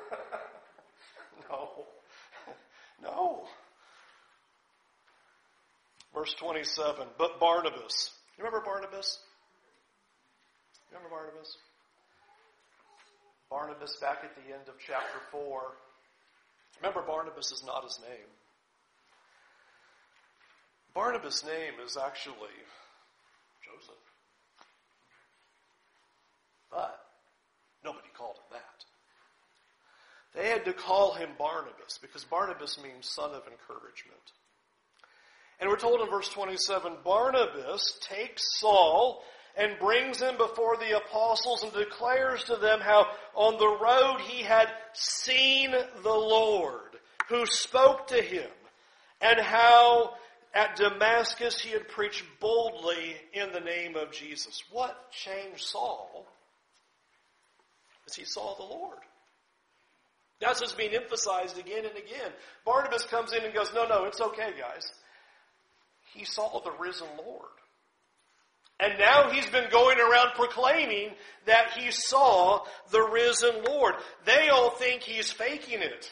no. 1.49 1.69
no. 3.01 3.47
Verse 6.13 6.33
27. 6.33 7.07
But 7.17 7.39
Barnabas. 7.39 8.11
You 8.37 8.43
remember 8.43 8.65
Barnabas? 8.65 9.19
You 10.91 10.97
remember 10.97 11.15
Barnabas? 11.15 11.57
Barnabas 13.49 13.95
back 13.97 14.19
at 14.23 14.35
the 14.35 14.53
end 14.53 14.67
of 14.67 14.75
chapter 14.85 15.19
4. 15.31 15.61
Remember, 16.81 17.01
Barnabas 17.01 17.51
is 17.51 17.63
not 17.65 17.83
his 17.83 17.99
name. 18.01 18.29
Barnabas' 20.93 21.43
name 21.45 21.73
is 21.85 21.97
actually 21.97 22.55
Joseph. 23.63 23.95
But 26.71 26.99
nobody 27.83 28.07
called 28.17 28.35
him 28.37 28.57
that. 28.57 30.39
They 30.39 30.49
had 30.49 30.65
to 30.65 30.73
call 30.73 31.13
him 31.13 31.29
Barnabas 31.37 31.97
because 32.01 32.23
Barnabas 32.23 32.81
means 32.81 33.07
son 33.07 33.31
of 33.31 33.43
encouragement. 33.47 34.21
And 35.59 35.69
we're 35.69 35.77
told 35.77 36.01
in 36.01 36.09
verse 36.09 36.29
27 36.29 36.93
Barnabas 37.03 37.99
takes 38.01 38.59
Saul 38.59 39.23
and 39.57 39.77
brings 39.79 40.21
him 40.21 40.37
before 40.37 40.77
the 40.77 40.95
apostles 40.95 41.63
and 41.63 41.73
declares 41.73 42.43
to 42.45 42.55
them 42.55 42.79
how 42.79 43.07
on 43.35 43.57
the 43.57 43.67
road 43.67 44.21
he 44.21 44.43
had 44.43 44.69
seen 44.93 45.71
the 45.71 46.09
Lord 46.09 46.95
who 47.27 47.45
spoke 47.45 48.07
to 48.07 48.21
him 48.21 48.49
and 49.21 49.39
how 49.39 50.13
at 50.53 50.77
Damascus 50.77 51.59
he 51.59 51.71
had 51.71 51.89
preached 51.89 52.23
boldly 52.39 53.17
in 53.33 53.51
the 53.51 53.59
name 53.59 53.97
of 53.97 54.11
Jesus. 54.11 54.63
What 54.71 55.11
changed 55.11 55.61
Saul? 55.61 56.25
As 58.07 58.15
he 58.15 58.23
saw 58.23 58.55
the 58.55 58.63
Lord. 58.63 58.97
That's 60.39 60.61
what's 60.61 60.73
being 60.73 60.95
emphasized 60.95 61.59
again 61.59 61.85
and 61.85 61.97
again. 61.97 62.31
Barnabas 62.65 63.03
comes 63.03 63.33
in 63.33 63.43
and 63.43 63.53
goes, 63.53 63.73
No, 63.75 63.85
no, 63.85 64.05
it's 64.05 64.21
okay, 64.21 64.51
guys 64.57 64.89
he 66.13 66.25
saw 66.25 66.61
the 66.61 66.71
risen 66.79 67.07
Lord. 67.17 67.45
And 68.79 68.97
now 68.97 69.29
he's 69.31 69.49
been 69.49 69.69
going 69.69 69.99
around 69.99 70.35
proclaiming 70.35 71.11
that 71.45 71.71
he 71.77 71.91
saw 71.91 72.63
the 72.91 73.01
risen 73.01 73.63
Lord. 73.65 73.95
They 74.25 74.47
all 74.49 74.71
think 74.71 75.03
he's 75.03 75.31
faking 75.31 75.81
it. 75.81 76.09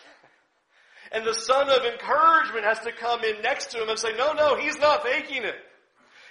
And 1.14 1.26
the 1.26 1.34
son 1.34 1.70
of 1.70 1.86
encouragement 1.86 2.66
has 2.66 2.80
to 2.82 2.92
come 2.92 3.24
in 3.24 3.42
next 3.42 3.72
to 3.72 3.82
him 3.82 3.88
and 3.90 3.98
say, 3.98 4.10
no, 4.18 4.34
no, 4.34 4.58
he's 4.58 4.78
not 4.80 5.04
faking 5.04 5.44
it. 5.44 5.56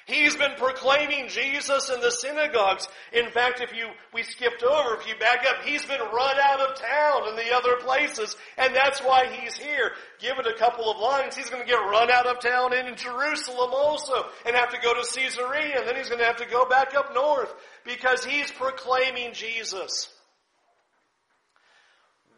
He's 0.07 0.37
been 0.37 0.55
proclaiming 0.57 1.29
Jesus 1.29 1.91
in 1.91 2.01
the 2.01 2.13
synagogues. 2.13 2.87
In 3.13 3.29
fact, 3.31 3.61
if 3.61 3.75
you, 3.75 3.89
we 4.15 4.23
skipped 4.23 4.63
over, 4.63 4.95
if 4.95 5.09
you 5.09 5.17
back 5.17 5.45
up, 5.49 5.65
he's 5.65 5.85
been 5.85 5.99
run 5.99 6.37
out 6.41 6.61
of 6.61 6.81
town 6.81 7.29
in 7.29 7.35
the 7.35 7.53
other 7.53 7.77
places, 7.79 8.37
and 8.57 8.73
that's 8.73 9.01
why 9.01 9.27
he's 9.27 9.57
here. 9.57 9.91
Give 10.21 10.39
it 10.39 10.47
a 10.47 10.57
couple 10.57 10.89
of 10.89 11.01
lines, 11.01 11.35
he's 11.35 11.51
going 11.51 11.65
to 11.65 11.69
get 11.69 11.75
run 11.75 12.09
out 12.09 12.27
of 12.27 12.39
town 12.39 12.73
in 12.73 12.95
Jerusalem 12.95 13.73
also, 13.75 14.27
and 14.47 14.55
have 14.55 14.71
to 14.71 14.81
go 14.81 14.95
to 14.95 15.05
Caesarea, 15.13 15.81
and 15.81 15.89
then 15.89 15.97
he's 15.97 16.09
going 16.09 16.21
to 16.21 16.27
have 16.27 16.37
to 16.37 16.47
go 16.47 16.69
back 16.69 16.95
up 16.95 17.13
north, 17.13 17.53
because 17.85 18.25
he's 18.25 18.53
proclaiming 18.53 19.33
Jesus. 19.33 20.09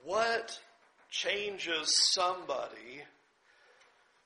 What 0.05 0.59
changes 1.11 1.95
somebody 2.13 3.03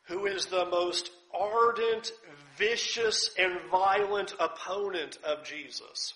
who 0.04 0.26
is 0.26 0.46
the 0.46 0.66
most 0.66 1.10
ardent, 1.38 2.12
vicious, 2.56 3.30
and 3.38 3.60
violent 3.70 4.34
opponent 4.38 5.18
of 5.24 5.44
Jesus. 5.44 6.14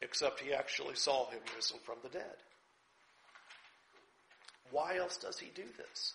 Except 0.00 0.40
he 0.40 0.54
actually 0.54 0.94
saw 0.94 1.28
him 1.30 1.40
risen 1.56 1.78
from 1.84 1.96
the 2.02 2.08
dead. 2.08 2.36
Why 4.70 4.96
else 4.98 5.16
does 5.16 5.38
he 5.38 5.50
do 5.54 5.64
this? 5.76 6.14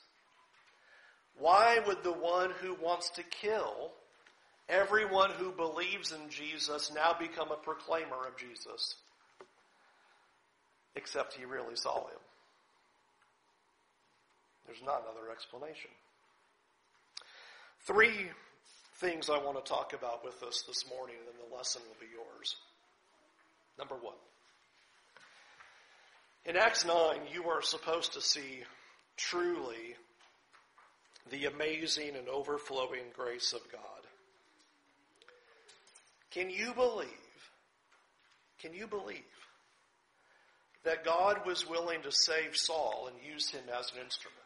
Why 1.38 1.80
would 1.86 2.04
the 2.04 2.14
one 2.14 2.52
who 2.62 2.76
wants 2.76 3.10
to 3.12 3.24
kill 3.24 3.92
everyone 4.70 5.32
who 5.32 5.52
believes 5.52 6.12
in 6.12 6.30
Jesus 6.30 6.92
now 6.94 7.16
become 7.20 7.52
a 7.52 7.56
proclaimer 7.56 8.28
of 8.28 8.38
Jesus? 8.38 8.96
Except 10.96 11.34
he 11.34 11.46
really 11.46 11.76
saw 11.76 12.08
him. 12.08 12.20
There's 14.66 14.84
not 14.86 15.04
another 15.04 15.32
explanation. 15.32 15.90
Three 17.86 18.30
things 18.96 19.30
I 19.30 19.38
want 19.38 19.64
to 19.64 19.70
talk 19.70 19.94
about 19.94 20.24
with 20.24 20.42
us 20.44 20.64
this 20.66 20.86
morning, 20.90 21.16
and 21.20 21.28
then 21.28 21.50
the 21.50 21.56
lesson 21.56 21.82
will 21.88 22.00
be 22.00 22.14
yours. 22.14 22.56
Number 23.78 23.96
one. 23.96 24.16
In 26.46 26.56
Acts 26.58 26.86
9, 26.86 26.96
you 27.34 27.50
are 27.50 27.62
supposed 27.62 28.14
to 28.14 28.22
see 28.22 28.64
truly 29.18 29.96
the 31.32 31.46
amazing 31.46 32.16
and 32.16 32.28
overflowing 32.30 33.04
grace 33.16 33.54
of 33.54 33.62
God. 33.72 33.82
Can 36.32 36.50
you 36.50 36.74
believe? 36.74 37.08
Can 38.62 38.74
you 38.74 38.88
believe 38.88 39.20
that 40.84 41.04
God 41.04 41.46
was 41.46 41.70
willing 41.70 42.02
to 42.04 42.12
save 42.12 42.56
Saul 42.56 43.10
and 43.10 43.34
use 43.34 43.50
him 43.50 43.64
as 43.78 43.92
an 43.92 44.02
instrument? 44.04 44.43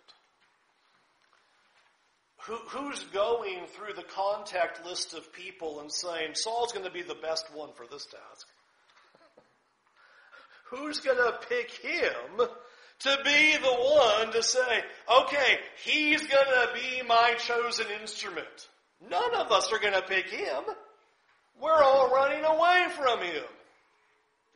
Who, 2.47 2.55
who's 2.69 3.03
going 3.05 3.65
through 3.67 3.93
the 3.95 4.03
contact 4.03 4.85
list 4.85 5.13
of 5.13 5.33
people 5.33 5.81
and 5.81 5.91
saying, 5.91 6.35
Saul's 6.35 6.71
going 6.71 6.85
to 6.85 6.91
be 6.91 7.01
the 7.01 7.13
best 7.13 7.45
one 7.53 7.69
for 7.75 7.85
this 7.91 8.05
task? 8.05 8.47
Who's 10.69 10.99
going 11.01 11.17
to 11.17 11.39
pick 11.49 11.71
him 11.71 12.47
to 12.99 13.17
be 13.25 13.57
the 13.57 13.73
one 13.73 14.31
to 14.31 14.41
say, 14.41 14.81
okay, 15.23 15.59
he's 15.83 16.25
going 16.25 16.47
to 16.47 16.69
be 16.73 17.05
my 17.05 17.35
chosen 17.37 17.87
instrument? 18.01 18.69
None 19.09 19.35
of 19.35 19.51
us 19.51 19.71
are 19.73 19.79
going 19.79 19.93
to 19.93 20.01
pick 20.01 20.29
him. 20.29 20.63
We're 21.61 21.83
all 21.83 22.09
running 22.13 22.45
away 22.45 22.85
from 22.95 23.19
him. 23.19 23.43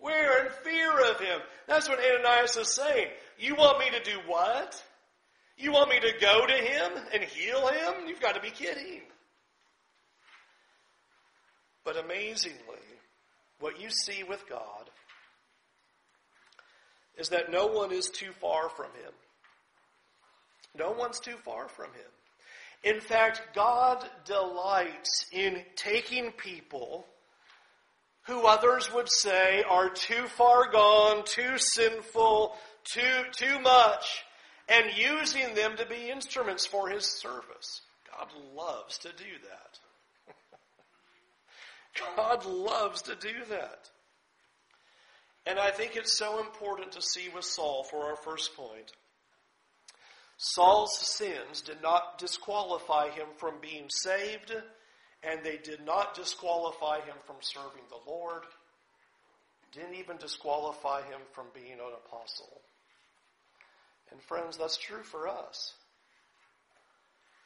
We're 0.01 0.45
in 0.45 0.51
fear 0.63 1.12
of 1.12 1.19
him. 1.19 1.41
That's 1.67 1.89
what 1.89 1.99
Ananias 1.99 2.56
is 2.56 2.73
saying. 2.73 3.08
You 3.38 3.56
want 3.56 3.80
me 3.80 3.86
to 3.91 4.04
do 4.04 4.17
what? 4.27 4.82
You 5.62 5.71
want 5.71 5.91
me 5.91 6.00
to 6.00 6.12
go 6.19 6.47
to 6.47 6.54
him 6.54 6.91
and 7.13 7.24
heal 7.24 7.67
him? 7.67 8.08
You've 8.08 8.19
got 8.19 8.34
to 8.34 8.41
be 8.41 8.50
kidding. 8.50 9.02
But 11.86 11.97
amazingly, 11.97 12.58
what 13.60 13.80
you 13.80 13.91
see 13.91 14.24
with 14.24 14.43
God 14.50 14.89
is 17.15 17.30
that 17.30 17.52
no 17.52 17.67
one 17.67 17.91
is 17.91 18.08
too 18.08 18.32
far 18.39 18.69
from 18.69 18.88
him. 18.88 19.13
No 20.76 20.91
one's 20.91 21.19
too 21.19 21.38
far 21.45 21.67
from 21.67 21.91
him. 21.93 22.93
In 22.95 23.00
fact, 23.00 23.54
God 23.54 24.04
delights 24.26 25.28
in 25.32 25.62
taking 25.76 26.32
people 26.32 27.06
who 28.26 28.47
others 28.47 28.91
would 28.91 29.10
say 29.12 29.63
are 29.69 29.89
too 29.89 30.26
far 30.28 30.71
gone, 30.71 31.24
too 31.26 31.58
sinful, 31.58 32.56
too, 32.84 33.24
too 33.32 33.60
much, 33.60 34.24
and 34.71 34.97
using 34.97 35.53
them 35.53 35.75
to 35.75 35.86
be 35.86 36.10
instruments 36.10 36.65
for 36.65 36.89
his 36.89 37.05
service. 37.05 37.81
God 38.10 38.29
loves 38.55 38.97
to 38.99 39.10
do 39.10 39.25
that. 39.49 40.36
God 42.15 42.45
loves 42.45 43.01
to 43.03 43.15
do 43.15 43.34
that. 43.49 43.89
And 45.45 45.60
I 45.60 45.71
think 45.71 45.95
it's 45.95 46.17
so 46.17 46.39
important 46.39 46.93
to 46.93 47.01
see 47.01 47.27
with 47.36 47.43
Saul 47.43 47.84
for 47.84 48.05
our 48.05 48.15
first 48.15 48.55
point. 48.55 48.91
Saul's 50.38 50.97
sins 50.97 51.62
did 51.62 51.81
not 51.81 52.17
disqualify 52.17 53.10
him 53.10 53.27
from 53.38 53.55
being 53.62 53.88
saved, 53.89 54.55
and 55.23 55.43
they 55.43 55.57
did 55.57 55.86
not 55.86 56.15
disqualify 56.15 56.97
him 57.01 57.15
from 57.25 57.36
serving 57.41 57.84
the 57.89 58.10
Lord, 58.10 58.43
didn't 59.73 59.95
even 59.95 60.17
disqualify 60.17 61.01
him 61.01 61.19
from 61.34 61.47
being 61.53 61.73
an 61.73 61.93
apostle. 62.05 62.62
And 64.12 64.21
friends, 64.21 64.58
that's 64.58 64.78
true 64.78 65.04
for 65.04 65.28
us. 65.28 65.74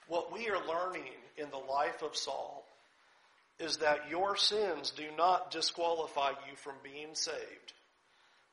What 0.08 0.34
we 0.34 0.50
are 0.50 0.68
learning 0.68 1.14
in 1.38 1.50
the 1.50 1.58
life 1.58 2.04
of 2.04 2.16
Saul 2.16 2.64
is 3.60 3.78
that 3.78 4.10
your 4.10 4.36
sins 4.36 4.92
do 4.92 5.06
not 5.18 5.52
disqualify 5.52 6.30
you 6.30 6.56
from 6.56 6.76
being 6.84 7.14
saved 7.14 7.74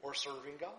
or 0.01 0.15
serving 0.15 0.55
God. 0.61 0.71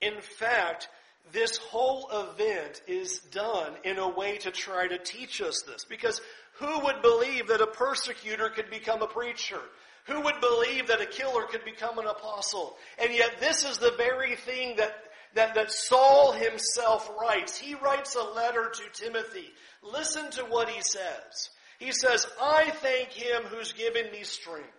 In 0.00 0.20
fact, 0.20 0.88
this 1.32 1.56
whole 1.56 2.08
event 2.12 2.82
is 2.86 3.18
done 3.18 3.72
in 3.84 3.98
a 3.98 4.08
way 4.08 4.38
to 4.38 4.50
try 4.50 4.86
to 4.86 4.98
teach 4.98 5.40
us 5.40 5.62
this. 5.62 5.84
Because 5.84 6.20
who 6.58 6.80
would 6.80 7.02
believe 7.02 7.48
that 7.48 7.60
a 7.60 7.66
persecutor 7.66 8.48
could 8.50 8.70
become 8.70 9.02
a 9.02 9.06
preacher? 9.06 9.60
Who 10.06 10.20
would 10.20 10.40
believe 10.40 10.86
that 10.88 11.00
a 11.00 11.06
killer 11.06 11.42
could 11.44 11.64
become 11.64 11.98
an 11.98 12.06
apostle? 12.06 12.76
And 12.98 13.12
yet 13.12 13.40
this 13.40 13.64
is 13.64 13.78
the 13.78 13.94
very 13.96 14.36
thing 14.36 14.76
that 14.76 14.94
that, 15.34 15.54
that 15.54 15.72
Saul 15.72 16.32
himself 16.32 17.10
writes. 17.20 17.58
He 17.58 17.74
writes 17.74 18.14
a 18.14 18.34
letter 18.34 18.70
to 18.72 19.04
Timothy. 19.04 19.52
Listen 19.82 20.30
to 20.32 20.42
what 20.44 20.68
he 20.68 20.80
says. 20.82 21.50
He 21.78 21.92
says, 21.92 22.26
I 22.40 22.70
thank 22.70 23.10
him 23.10 23.42
who's 23.44 23.72
given 23.72 24.10
me 24.10 24.22
strength. 24.24 24.70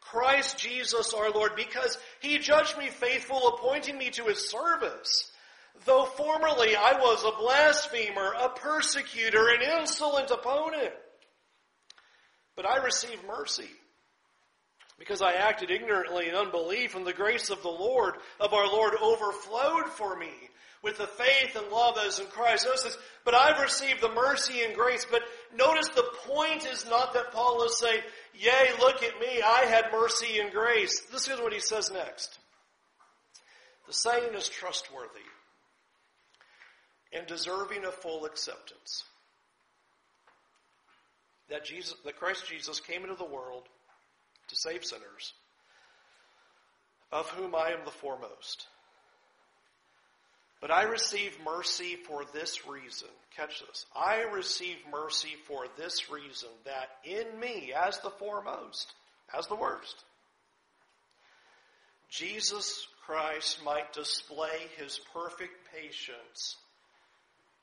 Christ 0.00 0.58
Jesus 0.58 1.14
our 1.14 1.30
Lord, 1.30 1.52
because 1.54 1.96
he 2.20 2.38
judged 2.38 2.76
me 2.76 2.88
faithful, 2.88 3.48
appointing 3.48 3.96
me 3.96 4.10
to 4.10 4.24
his 4.24 4.50
service. 4.50 5.30
Though 5.84 6.04
formerly 6.04 6.74
I 6.74 6.94
was 6.98 7.24
a 7.24 7.38
blasphemer, 7.38 8.34
a 8.38 8.48
persecutor, 8.48 9.48
an 9.48 9.62
insolent 9.80 10.30
opponent. 10.30 10.92
But 12.56 12.66
I 12.66 12.82
received 12.82 13.24
mercy 13.26 13.70
because 15.00 15.22
I 15.22 15.32
acted 15.32 15.70
ignorantly 15.70 16.28
in 16.28 16.34
unbelief, 16.34 16.94
and 16.94 17.06
the 17.06 17.14
grace 17.14 17.48
of 17.48 17.62
the 17.62 17.68
Lord, 17.68 18.16
of 18.38 18.52
our 18.52 18.66
Lord, 18.66 18.92
overflowed 19.00 19.86
for 19.86 20.14
me 20.14 20.30
with 20.82 20.98
the 20.98 21.06
faith 21.06 21.56
and 21.56 21.72
love 21.72 21.94
that 21.94 22.06
is 22.06 22.20
in 22.20 22.26
Christ. 22.26 22.66
Notice 22.66 22.82
this, 22.82 22.98
but 23.24 23.34
I've 23.34 23.62
received 23.62 24.02
the 24.02 24.12
mercy 24.12 24.60
and 24.62 24.74
grace. 24.74 25.06
But 25.10 25.22
notice 25.56 25.88
the 25.88 26.04
point 26.26 26.66
is 26.66 26.88
not 26.88 27.14
that 27.14 27.32
Paul 27.32 27.64
is 27.64 27.78
saying, 27.78 28.02
Yea, 28.34 28.72
look 28.78 29.02
at 29.02 29.18
me, 29.18 29.40
I 29.42 29.64
had 29.64 29.86
mercy 29.90 30.38
and 30.38 30.52
grace. 30.52 31.00
This 31.10 31.28
is 31.28 31.40
what 31.40 31.54
he 31.54 31.60
says 31.60 31.90
next. 31.90 32.38
The 33.86 33.94
saying 33.94 34.34
is 34.34 34.50
trustworthy 34.50 35.08
and 37.10 37.26
deserving 37.26 37.86
of 37.86 37.94
full 37.94 38.26
acceptance. 38.26 39.04
That 41.48 41.64
Jesus, 41.64 41.94
that 42.04 42.18
Christ 42.18 42.46
Jesus 42.46 42.80
came 42.80 43.02
into 43.02 43.16
the 43.16 43.24
world 43.24 43.64
to 44.50 44.56
save 44.56 44.84
sinners, 44.84 45.32
of 47.10 47.28
whom 47.30 47.54
I 47.54 47.70
am 47.70 47.84
the 47.84 47.90
foremost. 47.90 48.66
But 50.60 50.70
I 50.70 50.82
receive 50.82 51.32
mercy 51.44 51.96
for 51.96 52.24
this 52.34 52.66
reason. 52.66 53.08
Catch 53.34 53.62
this. 53.66 53.86
I 53.96 54.24
receive 54.32 54.76
mercy 54.92 55.36
for 55.46 55.64
this 55.78 56.10
reason 56.10 56.50
that 56.64 56.90
in 57.02 57.40
me, 57.40 57.72
as 57.74 57.98
the 58.00 58.10
foremost, 58.10 58.92
as 59.36 59.46
the 59.46 59.56
worst, 59.56 60.04
Jesus 62.10 62.86
Christ 63.06 63.64
might 63.64 63.92
display 63.92 64.68
his 64.76 65.00
perfect 65.14 65.54
patience 65.72 66.56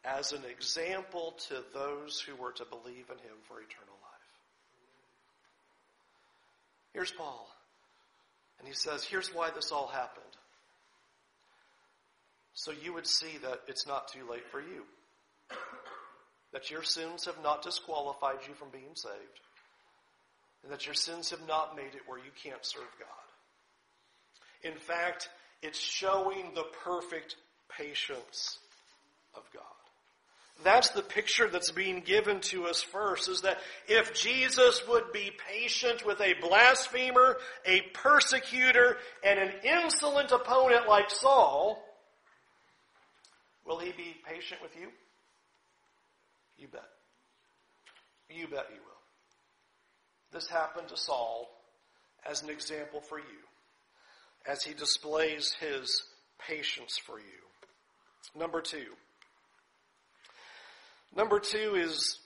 as 0.04 0.32
an 0.32 0.44
example 0.50 1.36
to 1.50 1.64
those 1.74 2.20
who 2.20 2.36
were 2.36 2.54
to 2.54 2.66
believe 2.66 3.10
in 3.12 3.18
him 3.18 3.38
for 3.48 3.60
eternal 3.60 3.97
Here's 6.94 7.12
Paul. 7.12 7.48
And 8.60 8.68
he 8.68 8.74
says, 8.74 9.04
here's 9.04 9.30
why 9.30 9.50
this 9.54 9.72
all 9.72 9.88
happened. 9.88 10.26
So 12.54 12.72
you 12.72 12.94
would 12.94 13.06
see 13.06 13.38
that 13.44 13.62
it's 13.68 13.86
not 13.86 14.08
too 14.12 14.30
late 14.30 14.48
for 14.52 14.60
you. 14.60 14.84
That 16.54 16.72
your 16.72 16.82
sins 16.82 17.26
have 17.26 17.42
not 17.44 17.62
disqualified 17.62 18.40
you 18.48 18.56
from 18.56 18.70
being 18.72 18.96
saved. 18.96 19.40
And 20.64 20.72
that 20.72 20.86
your 20.86 20.96
sins 20.96 21.30
have 21.30 21.48
not 21.48 21.76
made 21.76 21.94
it 21.94 22.02
where 22.08 22.18
you 22.18 22.32
can't 22.44 22.66
serve 22.66 22.90
God. 23.00 24.70
In 24.72 24.78
fact, 24.78 25.30
it's 25.62 25.80
showing 25.80 26.52
the 26.56 26.66
perfect 26.84 27.36
patience 27.70 28.58
of 29.36 29.44
God. 29.54 29.64
That's 30.64 30.90
the 30.90 31.04
picture 31.04 31.48
that's 31.50 31.72
being 31.72 32.02
given 32.02 32.40
to 32.42 32.66
us 32.66 32.82
first, 32.82 33.30
is 33.30 33.42
that 33.42 33.60
if 33.88 34.14
Jesus 34.14 34.82
would 34.88 35.12
be 35.14 35.32
patient 35.48 36.06
with 36.06 36.20
a 36.20 36.34
blasphemer, 36.42 37.38
a 37.66 37.82
persecutor, 37.94 38.98
and 39.24 39.40
an 39.40 39.52
insolent 39.64 40.32
opponent 40.32 40.88
like 40.88 41.12
Saul, 41.12 41.84
will 43.66 43.78
he 43.78 43.92
be 43.92 44.16
patient 44.28 44.62
with 44.62 44.76
you? 44.76 44.88
You 46.58 46.68
bet. 46.68 46.90
You 48.30 48.48
bet 48.48 48.66
he 48.70 48.80
will. 48.80 50.32
This 50.32 50.48
happened 50.48 50.88
to 50.90 50.98
Saul 50.98 51.50
as 52.30 52.42
an 52.42 52.50
example 52.50 53.00
for 53.00 53.20
you, 53.20 53.46
as 54.46 54.64
he 54.64 54.74
displays 54.74 55.54
his 55.60 56.04
patience 56.40 56.98
for 56.98 57.20
you. 57.20 58.36
Number 58.36 58.60
two. 58.60 58.88
Number 61.16 61.40
two 61.40 61.76
is 61.76 62.20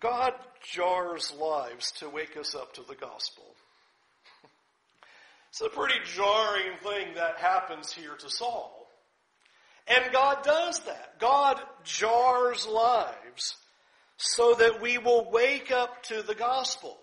God 0.00 0.32
jars 0.62 1.32
lives 1.38 1.92
to 1.92 2.08
wake 2.08 2.36
us 2.36 2.54
up 2.54 2.74
to 2.74 2.82
the 2.82 2.94
gospel. 2.94 3.44
It's 5.50 5.60
a 5.60 5.68
pretty 5.68 5.98
jarring 6.04 6.76
thing 6.82 7.14
that 7.16 7.38
happens 7.38 7.92
here 7.92 8.14
to 8.18 8.30
Saul. 8.30 8.86
And 9.88 10.12
God 10.12 10.44
does 10.44 10.80
that. 10.80 11.18
God 11.18 11.60
jars 11.82 12.66
lives 12.66 13.56
so 14.16 14.54
that 14.54 14.80
we 14.80 14.98
will 14.98 15.28
wake 15.30 15.72
up 15.72 16.02
to 16.04 16.22
the 16.22 16.34
gospel. 16.34 16.96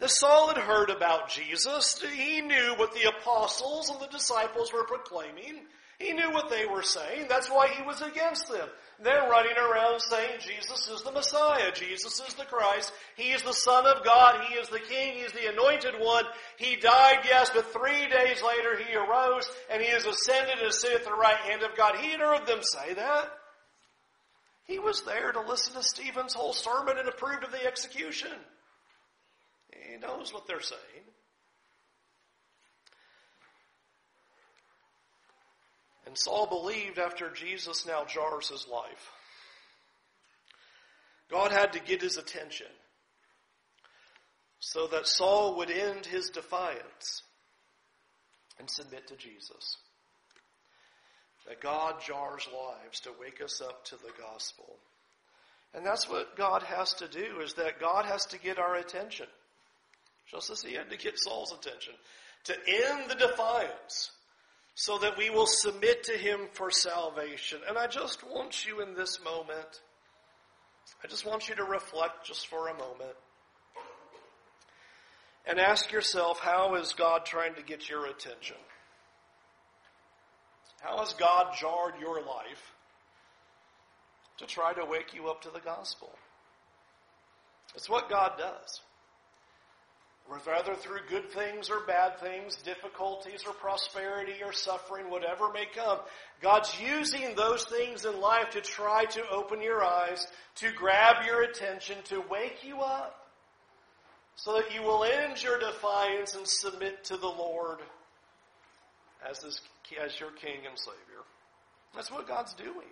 The 0.00 0.08
Saul 0.08 0.48
had 0.48 0.58
heard 0.58 0.90
about 0.90 1.30
Jesus. 1.30 2.02
He 2.02 2.40
knew 2.40 2.74
what 2.76 2.92
the 2.92 3.08
apostles 3.08 3.88
and 3.88 4.00
the 4.00 4.08
disciples 4.08 4.72
were 4.72 4.84
proclaiming. 4.84 5.60
He 5.98 6.12
knew 6.12 6.30
what 6.30 6.50
they 6.50 6.66
were 6.66 6.82
saying. 6.82 7.26
That's 7.28 7.48
why 7.48 7.68
he 7.68 7.82
was 7.82 8.02
against 8.02 8.48
them. 8.48 8.68
They're 9.02 9.28
running 9.28 9.56
around 9.56 10.00
saying 10.00 10.40
Jesus 10.40 10.88
is 10.88 11.02
the 11.02 11.12
Messiah. 11.12 11.72
Jesus 11.72 12.20
is 12.26 12.34
the 12.34 12.44
Christ. 12.44 12.92
He 13.16 13.30
is 13.30 13.42
the 13.42 13.52
Son 13.52 13.86
of 13.86 14.04
God. 14.04 14.42
He 14.48 14.54
is 14.56 14.68
the 14.68 14.78
King. 14.78 15.14
He 15.14 15.20
is 15.20 15.32
the 15.32 15.50
anointed 15.50 15.94
one. 15.98 16.24
He 16.58 16.76
died, 16.76 17.20
yes, 17.24 17.50
but 17.54 17.72
three 17.72 18.08
days 18.08 18.42
later 18.42 18.78
he 18.78 18.94
arose 18.94 19.48
and 19.70 19.82
he 19.82 19.88
has 19.88 20.04
ascended 20.04 20.58
and 20.62 20.72
sitteth 20.72 21.00
at 21.00 21.04
the 21.04 21.12
right 21.12 21.36
hand 21.36 21.62
of 21.62 21.76
God. 21.76 21.96
He 21.96 22.10
had 22.10 22.20
heard 22.20 22.46
them 22.46 22.60
say 22.62 22.94
that. 22.94 23.30
He 24.64 24.78
was 24.78 25.02
there 25.02 25.32
to 25.32 25.40
listen 25.42 25.74
to 25.74 25.82
Stephen's 25.82 26.34
whole 26.34 26.52
sermon 26.52 26.98
and 26.98 27.08
approved 27.08 27.44
of 27.44 27.52
the 27.52 27.64
execution. 27.64 28.32
He 29.72 29.96
knows 29.98 30.32
what 30.32 30.46
they're 30.46 30.60
saying. 30.60 30.80
And 36.06 36.16
Saul 36.16 36.46
believed 36.46 36.98
after 36.98 37.30
Jesus 37.30 37.84
now 37.86 38.04
jars 38.04 38.48
his 38.48 38.66
life. 38.68 39.10
God 41.30 41.50
had 41.50 41.72
to 41.72 41.80
get 41.80 42.02
his 42.02 42.16
attention 42.16 42.68
so 44.60 44.86
that 44.86 45.06
Saul 45.06 45.56
would 45.56 45.70
end 45.70 46.06
his 46.06 46.30
defiance 46.30 47.22
and 48.58 48.70
submit 48.70 49.08
to 49.08 49.16
Jesus. 49.16 49.76
That 51.48 51.60
God 51.60 52.00
jars 52.04 52.48
lives 52.52 53.00
to 53.00 53.10
wake 53.20 53.40
us 53.42 53.60
up 53.60 53.84
to 53.86 53.96
the 53.96 54.12
gospel. 54.18 54.76
And 55.74 55.84
that's 55.84 56.08
what 56.08 56.36
God 56.36 56.62
has 56.62 56.94
to 56.94 57.08
do, 57.08 57.40
is 57.42 57.54
that 57.54 57.80
God 57.80 58.06
has 58.06 58.26
to 58.26 58.38
get 58.38 58.58
our 58.58 58.76
attention. 58.76 59.26
Just 60.30 60.50
as 60.50 60.62
he 60.62 60.74
had 60.74 60.90
to 60.90 60.96
get 60.96 61.18
Saul's 61.18 61.52
attention. 61.52 61.92
To 62.44 62.54
end 62.54 63.10
the 63.10 63.14
defiance 63.14 64.10
so 64.78 64.98
that 64.98 65.16
we 65.16 65.30
will 65.30 65.46
submit 65.46 66.04
to 66.04 66.12
him 66.12 66.40
for 66.52 66.70
salvation. 66.70 67.58
And 67.66 67.78
I 67.78 67.86
just 67.86 68.22
want 68.22 68.66
you 68.66 68.82
in 68.82 68.94
this 68.94 69.18
moment, 69.24 69.80
I 71.02 71.06
just 71.08 71.24
want 71.24 71.48
you 71.48 71.54
to 71.54 71.64
reflect 71.64 72.26
just 72.26 72.46
for 72.48 72.68
a 72.68 72.74
moment 72.74 73.16
and 75.46 75.58
ask 75.58 75.90
yourself, 75.90 76.40
how 76.40 76.74
is 76.74 76.92
God 76.92 77.24
trying 77.24 77.54
to 77.54 77.62
get 77.62 77.88
your 77.88 78.04
attention? 78.04 78.58
How 80.82 80.98
has 80.98 81.14
God 81.14 81.54
jarred 81.58 81.94
your 81.98 82.20
life 82.20 82.74
to 84.36 84.46
try 84.46 84.74
to 84.74 84.84
wake 84.84 85.14
you 85.14 85.28
up 85.28 85.40
to 85.42 85.50
the 85.50 85.60
gospel? 85.60 86.10
It's 87.74 87.88
what 87.88 88.10
God 88.10 88.32
does 88.36 88.82
whether 90.28 90.74
through 90.74 90.98
good 91.08 91.30
things 91.30 91.70
or 91.70 91.80
bad 91.86 92.18
things, 92.18 92.56
difficulties 92.56 93.44
or 93.46 93.52
prosperity 93.52 94.34
or 94.44 94.52
suffering, 94.52 95.10
whatever 95.10 95.52
may 95.52 95.66
come. 95.74 95.98
God's 96.42 96.74
using 96.80 97.34
those 97.34 97.64
things 97.64 98.04
in 98.04 98.20
life 98.20 98.50
to 98.50 98.60
try 98.60 99.04
to 99.04 99.28
open 99.30 99.62
your 99.62 99.84
eyes, 99.84 100.26
to 100.56 100.72
grab 100.72 101.24
your 101.26 101.42
attention, 101.42 101.96
to 102.04 102.22
wake 102.30 102.64
you 102.64 102.80
up, 102.80 103.26
so 104.34 104.54
that 104.54 104.74
you 104.74 104.82
will 104.82 105.04
end 105.04 105.42
your 105.42 105.58
defiance 105.58 106.34
and 106.34 106.46
submit 106.46 107.04
to 107.04 107.16
the 107.16 107.26
Lord 107.26 107.78
as, 109.28 109.40
this, 109.40 109.60
as 110.02 110.18
your 110.18 110.30
King 110.32 110.66
and 110.68 110.78
Savior. 110.78 111.22
That's 111.94 112.10
what 112.10 112.28
God's 112.28 112.54
doing. 112.54 112.88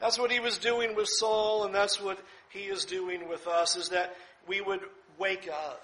That's 0.00 0.18
what 0.18 0.30
He 0.30 0.40
was 0.40 0.58
doing 0.58 0.94
with 0.94 1.08
Saul, 1.08 1.64
and 1.64 1.74
that's 1.74 2.00
what 2.00 2.18
He 2.50 2.60
is 2.60 2.84
doing 2.84 3.28
with 3.28 3.46
us, 3.46 3.76
is 3.76 3.90
that 3.90 4.14
we 4.46 4.60
would 4.60 4.80
wake 5.18 5.48
up 5.48 5.82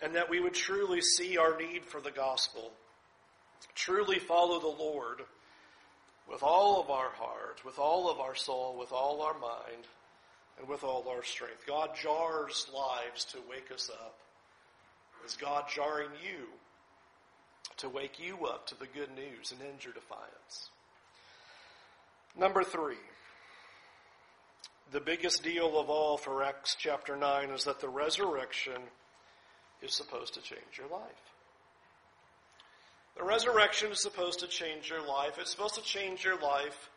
and 0.00 0.14
that 0.14 0.30
we 0.30 0.40
would 0.40 0.54
truly 0.54 1.00
see 1.00 1.36
our 1.36 1.56
need 1.56 1.84
for 1.84 2.00
the 2.00 2.10
gospel, 2.10 2.72
truly 3.74 4.18
follow 4.18 4.60
the 4.60 4.82
Lord 4.82 5.22
with 6.30 6.42
all 6.42 6.80
of 6.80 6.90
our 6.90 7.10
heart, 7.10 7.64
with 7.64 7.78
all 7.78 8.10
of 8.10 8.20
our 8.20 8.34
soul, 8.34 8.76
with 8.78 8.92
all 8.92 9.22
our 9.22 9.38
mind, 9.38 9.86
and 10.58 10.68
with 10.68 10.84
all 10.84 11.06
our 11.08 11.22
strength. 11.22 11.66
God 11.66 11.90
jars 12.00 12.66
lives 12.74 13.24
to 13.26 13.38
wake 13.48 13.72
us 13.72 13.90
up. 13.90 14.18
Is 15.26 15.36
God 15.36 15.64
jarring 15.74 16.10
you 16.22 16.46
to 17.78 17.88
wake 17.88 18.18
you 18.18 18.46
up 18.46 18.66
to 18.68 18.78
the 18.78 18.86
good 18.86 19.10
news 19.14 19.52
and 19.52 19.60
end 19.60 19.84
your 19.84 19.94
defiance? 19.94 20.70
Number 22.38 22.62
three. 22.62 22.96
The 24.90 25.00
biggest 25.00 25.42
deal 25.42 25.78
of 25.78 25.90
all 25.90 26.16
for 26.16 26.42
Acts 26.42 26.74
chapter 26.78 27.14
9 27.14 27.50
is 27.50 27.64
that 27.64 27.80
the 27.80 27.90
resurrection 27.90 28.80
is 29.82 29.94
supposed 29.94 30.34
to 30.34 30.40
change 30.40 30.78
your 30.78 30.88
life. 30.88 31.02
The 33.16 33.24
resurrection 33.24 33.90
is 33.90 34.00
supposed 34.00 34.40
to 34.40 34.46
change 34.46 34.90
your 34.90 35.06
life. 35.06 35.38
It's 35.38 35.50
supposed 35.50 35.74
to 35.74 35.82
change 35.82 36.24
your 36.24 36.40
life 36.40 36.90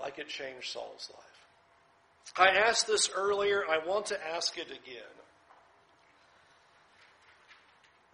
like 0.00 0.18
it 0.18 0.28
changed 0.28 0.72
Saul's 0.72 1.10
life. 1.12 1.28
I 2.36 2.58
asked 2.58 2.86
this 2.86 3.08
earlier. 3.14 3.62
I 3.68 3.78
want 3.86 4.06
to 4.06 4.26
ask 4.26 4.58
it 4.58 4.66
again. 4.66 5.14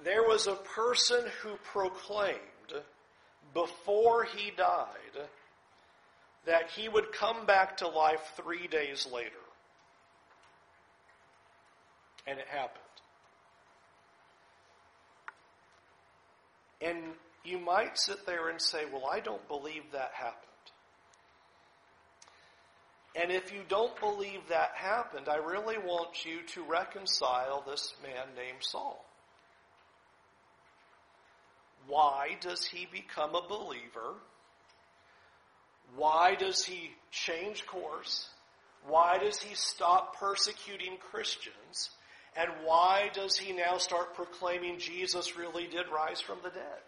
There 0.03 0.23
was 0.23 0.47
a 0.47 0.55
person 0.55 1.25
who 1.43 1.57
proclaimed 1.73 2.39
before 3.55 4.25
he 4.25 4.51
died 4.51 5.29
that 6.47 6.71
he 6.71 6.89
would 6.89 7.13
come 7.13 7.47
back 7.47 7.79
to 7.79 7.89
life 7.89 8.21
three 8.37 8.67
days 8.67 9.09
later. 9.11 9.31
And 12.27 12.39
it 12.39 12.47
happened. 12.49 12.84
And 16.81 16.99
you 17.45 17.59
might 17.59 17.99
sit 17.99 18.27
there 18.27 18.49
and 18.49 18.61
say, 18.61 18.85
Well, 18.91 19.07
I 19.11 19.21
don't 19.21 19.47
believe 19.49 19.83
that 19.93 20.13
happened. 20.15 20.41
And 23.17 23.31
if 23.31 23.53
you 23.53 23.61
don't 23.69 23.99
believe 24.01 24.41
that 24.49 24.73
happened, 24.75 25.29
I 25.29 25.37
really 25.37 25.79
want 25.79 26.25
you 26.25 26.43
to 26.55 26.65
reconcile 26.65 27.63
this 27.65 27.95
man 28.03 28.35
named 28.37 28.59
Saul. 28.61 29.05
Why 31.87 32.37
does 32.41 32.65
he 32.65 32.89
become 32.91 33.35
a 33.35 33.47
believer? 33.47 34.15
Why 35.97 36.35
does 36.35 36.65
he 36.65 36.91
change 37.11 37.67
course? 37.67 38.29
Why 38.87 39.19
does 39.19 39.41
he 39.41 39.55
stop 39.55 40.19
persecuting 40.19 40.97
Christians? 40.97 41.91
And 42.37 42.51
why 42.65 43.11
does 43.13 43.37
he 43.37 43.53
now 43.53 43.79
start 43.79 44.15
proclaiming 44.15 44.79
Jesus 44.79 45.37
really 45.37 45.67
did 45.67 45.87
rise 45.89 46.21
from 46.21 46.39
the 46.43 46.51
dead? 46.51 46.83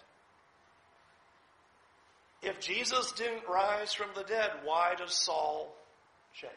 If 2.43 2.61
Jesus 2.61 3.13
didn't 3.13 3.49
rise 3.49 3.93
from 3.93 4.09
the 4.15 4.25
dead, 4.25 4.51
why 4.65 4.95
does 4.97 5.15
Saul 5.15 5.75
change? 6.35 6.53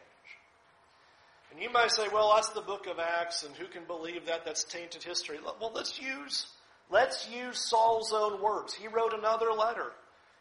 And 1.52 1.60
you 1.60 1.70
might 1.70 1.90
say, 1.90 2.06
well, 2.12 2.32
that's 2.34 2.50
the 2.50 2.60
book 2.60 2.86
of 2.86 2.98
Acts, 2.98 3.42
and 3.42 3.54
who 3.56 3.66
can 3.66 3.84
believe 3.84 4.26
that? 4.26 4.44
That's 4.44 4.64
tainted 4.64 5.02
history. 5.02 5.38
Well, 5.42 5.72
let's 5.74 6.00
use, 6.00 6.46
let's 6.90 7.28
use 7.28 7.68
Saul's 7.68 8.12
own 8.12 8.40
words. 8.40 8.74
He 8.74 8.88
wrote 8.88 9.14
another 9.14 9.50
letter. 9.50 9.92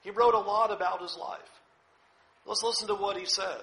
He 0.01 0.12
wrote 0.12 0.35
a 0.35 0.39
lot 0.39 0.71
about 0.71 1.01
his 1.01 1.17
life. 1.17 1.39
Let's 2.45 2.63
listen 2.63 2.88
to 2.88 2.95
what 2.95 3.17
he 3.17 3.25
said. 3.25 3.62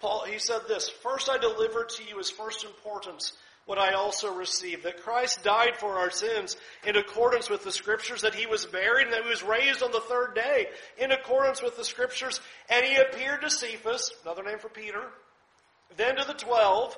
Paul, 0.00 0.24
he 0.24 0.38
said 0.38 0.60
this, 0.68 0.88
First 0.88 1.28
I 1.30 1.38
delivered 1.38 1.88
to 1.90 2.04
you 2.04 2.18
as 2.20 2.30
first 2.30 2.64
importance 2.64 3.32
what 3.66 3.78
I 3.78 3.92
also 3.92 4.32
received, 4.32 4.84
that 4.84 5.02
Christ 5.02 5.42
died 5.42 5.76
for 5.76 5.98
our 5.98 6.10
sins 6.10 6.56
in 6.86 6.96
accordance 6.96 7.50
with 7.50 7.64
the 7.64 7.72
scriptures, 7.72 8.22
that 8.22 8.34
he 8.34 8.46
was 8.46 8.64
buried 8.64 9.06
and 9.06 9.12
that 9.12 9.24
he 9.24 9.28
was 9.28 9.42
raised 9.42 9.82
on 9.82 9.92
the 9.92 10.00
third 10.00 10.34
day 10.34 10.68
in 10.96 11.10
accordance 11.10 11.60
with 11.60 11.76
the 11.76 11.84
scriptures, 11.84 12.40
and 12.70 12.86
he 12.86 12.96
appeared 12.96 13.42
to 13.42 13.50
Cephas, 13.50 14.12
another 14.24 14.44
name 14.44 14.58
for 14.58 14.68
Peter, 14.68 15.02
then 15.96 16.16
to 16.16 16.24
the 16.24 16.34
twelve, 16.34 16.96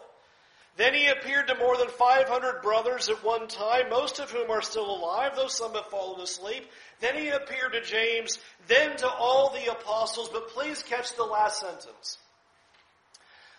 then 0.78 0.94
he 0.94 1.08
appeared 1.08 1.48
to 1.48 1.56
more 1.56 1.76
than 1.76 1.88
500 1.88 2.62
brothers 2.62 3.08
at 3.08 3.24
one 3.24 3.48
time, 3.48 3.90
most 3.90 4.20
of 4.20 4.30
whom 4.30 4.48
are 4.48 4.62
still 4.62 4.88
alive, 4.88 5.32
though 5.34 5.48
some 5.48 5.74
have 5.74 5.86
fallen 5.86 6.20
asleep. 6.20 6.70
Then 7.00 7.16
he 7.16 7.30
appeared 7.30 7.72
to 7.72 7.82
James, 7.82 8.38
then 8.68 8.96
to 8.98 9.08
all 9.08 9.50
the 9.50 9.72
apostles, 9.72 10.28
but 10.28 10.50
please 10.50 10.84
catch 10.84 11.16
the 11.16 11.24
last 11.24 11.60
sentence. 11.60 12.18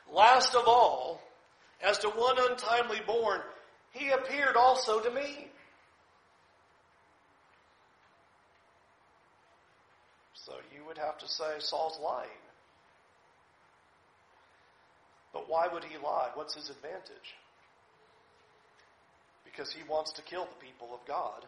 Last 0.10 0.56
of 0.56 0.64
all, 0.66 1.22
as 1.82 1.98
to 2.00 2.10
one 2.10 2.38
untimely 2.38 3.00
born, 3.06 3.42
he 3.92 4.10
appeared 4.10 4.56
also 4.56 5.00
to 5.00 5.10
me. 5.12 5.48
So 10.34 10.54
you 10.76 10.86
would 10.86 10.98
have 10.98 11.18
to 11.20 11.28
say 11.28 11.60
Saul's 11.60 12.00
lying. 12.04 12.30
But 15.34 15.50
why 15.50 15.68
would 15.72 15.84
he 15.84 15.98
lie? 15.98 16.30
What's 16.34 16.56
his 16.56 16.70
advantage? 16.70 17.36
Because 19.46 19.72
he 19.72 19.82
wants 19.90 20.12
to 20.14 20.22
kill 20.22 20.46
the 20.46 20.66
people 20.66 20.90
of 20.94 21.06
God 21.08 21.46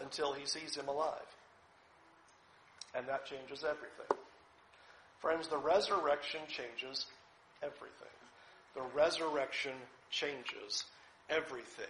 until 0.00 0.32
he 0.32 0.46
sees 0.46 0.76
him 0.76 0.88
alive. 0.88 1.20
And 2.94 3.08
that 3.08 3.24
changes 3.24 3.64
everything. 3.64 4.18
Friends, 5.20 5.48
the 5.48 5.56
resurrection 5.56 6.40
changes 6.48 7.06
everything. 7.62 8.08
The 8.74 8.82
resurrection 8.94 9.72
changes 10.10 10.84
everything. 11.28 11.84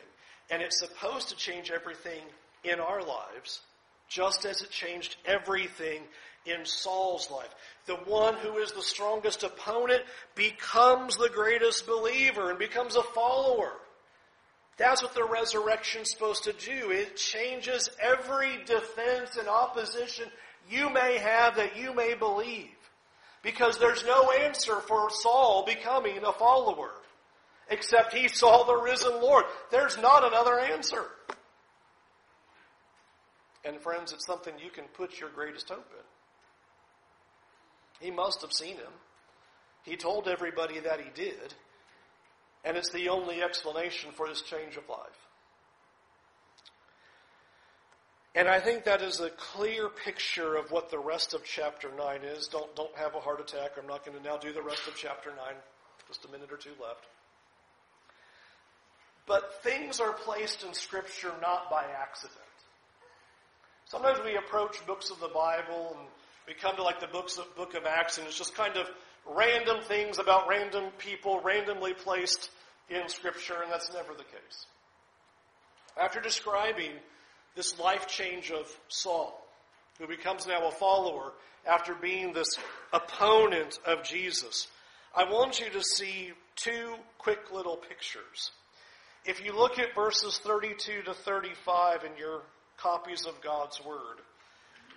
And 0.50 0.62
it's 0.62 0.80
supposed 0.80 1.28
to 1.28 1.36
change 1.36 1.70
everything 1.70 2.22
in 2.64 2.80
our 2.80 3.02
lives, 3.02 3.60
just 4.08 4.44
as 4.44 4.62
it 4.62 4.70
changed 4.70 5.16
everything 5.24 6.02
in 6.44 6.64
Saul's 6.64 7.30
life. 7.30 7.54
The 7.86 7.96
one 7.96 8.34
who 8.34 8.58
is 8.58 8.72
the 8.72 8.82
strongest 8.82 9.42
opponent 9.42 10.02
becomes 10.34 11.16
the 11.16 11.30
greatest 11.30 11.86
believer 11.86 12.50
and 12.50 12.58
becomes 12.58 12.96
a 12.96 13.02
follower. 13.02 13.72
That's 14.76 15.02
what 15.02 15.14
the 15.14 15.24
resurrection's 15.24 16.10
supposed 16.10 16.44
to 16.44 16.52
do. 16.52 16.90
It 16.90 17.16
changes 17.16 17.88
every 18.00 18.64
defense 18.64 19.36
and 19.38 19.48
opposition 19.48 20.26
you 20.70 20.90
may 20.90 21.18
have 21.18 21.56
that 21.56 21.76
you 21.76 21.94
may 21.94 22.14
believe. 22.14 22.70
Because 23.42 23.78
there's 23.78 24.04
no 24.04 24.30
answer 24.30 24.76
for 24.76 25.10
Saul 25.10 25.64
becoming 25.66 26.18
a 26.24 26.32
follower. 26.32 26.92
Except 27.68 28.14
he 28.14 28.28
saw 28.28 28.64
the 28.64 28.76
risen 28.76 29.20
Lord. 29.20 29.44
There's 29.70 29.98
not 29.98 30.24
another 30.24 30.58
answer. 30.60 31.04
And 33.64 33.80
friends, 33.80 34.12
it's 34.12 34.26
something 34.26 34.54
you 34.62 34.70
can 34.70 34.84
put 34.94 35.20
your 35.20 35.30
greatest 35.30 35.68
hope 35.68 35.90
in. 38.00 38.06
He 38.06 38.10
must 38.10 38.42
have 38.42 38.52
seen 38.52 38.76
him. 38.76 38.92
He 39.84 39.96
told 39.96 40.28
everybody 40.28 40.80
that 40.80 41.00
he 41.00 41.10
did. 41.14 41.54
And 42.64 42.76
it's 42.76 42.90
the 42.92 43.08
only 43.08 43.42
explanation 43.42 44.12
for 44.12 44.28
this 44.28 44.42
change 44.42 44.76
of 44.76 44.88
life. 44.88 45.31
And 48.34 48.48
I 48.48 48.60
think 48.60 48.84
that 48.84 49.02
is 49.02 49.20
a 49.20 49.28
clear 49.30 49.88
picture 49.88 50.56
of 50.56 50.70
what 50.70 50.90
the 50.90 50.98
rest 50.98 51.34
of 51.34 51.44
chapter 51.44 51.90
9 51.96 52.20
is. 52.24 52.48
Don't, 52.48 52.74
don't 52.74 52.96
have 52.96 53.14
a 53.14 53.20
heart 53.20 53.40
attack. 53.40 53.72
I'm 53.78 53.86
not 53.86 54.06
going 54.06 54.16
to 54.16 54.24
now 54.24 54.38
do 54.38 54.52
the 54.52 54.62
rest 54.62 54.88
of 54.88 54.94
chapter 54.96 55.30
9. 55.30 55.38
Just 56.08 56.24
a 56.24 56.30
minute 56.30 56.50
or 56.50 56.56
two 56.56 56.70
left. 56.80 57.04
But 59.26 59.62
things 59.62 60.00
are 60.00 60.12
placed 60.12 60.64
in 60.64 60.72
Scripture 60.72 61.32
not 61.42 61.70
by 61.70 61.84
accident. 62.00 62.38
Sometimes 63.84 64.18
we 64.24 64.36
approach 64.36 64.84
books 64.86 65.10
of 65.10 65.20
the 65.20 65.28
Bible 65.28 65.94
and 65.98 66.08
we 66.48 66.54
come 66.54 66.74
to 66.76 66.82
like 66.82 67.00
the 67.00 67.06
books 67.06 67.36
of, 67.36 67.54
book 67.54 67.74
of 67.74 67.84
Acts 67.84 68.16
and 68.16 68.26
it's 68.26 68.38
just 68.38 68.54
kind 68.54 68.76
of 68.76 68.90
random 69.26 69.82
things 69.82 70.18
about 70.18 70.48
random 70.48 70.84
people 70.98 71.40
randomly 71.44 71.92
placed 71.92 72.50
in 72.88 73.08
Scripture, 73.08 73.62
and 73.62 73.70
that's 73.70 73.92
never 73.92 74.12
the 74.14 74.24
case. 74.24 74.66
After 76.00 76.20
describing 76.20 76.92
this 77.54 77.78
life 77.78 78.06
change 78.06 78.50
of 78.50 78.68
Saul, 78.88 79.38
who 79.98 80.06
becomes 80.06 80.46
now 80.46 80.68
a 80.68 80.70
follower 80.70 81.32
after 81.66 81.94
being 81.94 82.32
this 82.32 82.58
opponent 82.92 83.78
of 83.86 84.02
Jesus, 84.02 84.66
I 85.14 85.24
want 85.24 85.60
you 85.60 85.70
to 85.70 85.82
see 85.82 86.32
two 86.56 86.94
quick 87.18 87.52
little 87.52 87.76
pictures. 87.76 88.50
If 89.24 89.44
you 89.44 89.52
look 89.54 89.78
at 89.78 89.94
verses 89.94 90.38
32 90.38 91.02
to 91.02 91.14
35 91.14 92.04
in 92.04 92.16
your 92.18 92.42
copies 92.76 93.26
of 93.26 93.40
God's 93.40 93.80
Word, 93.84 94.18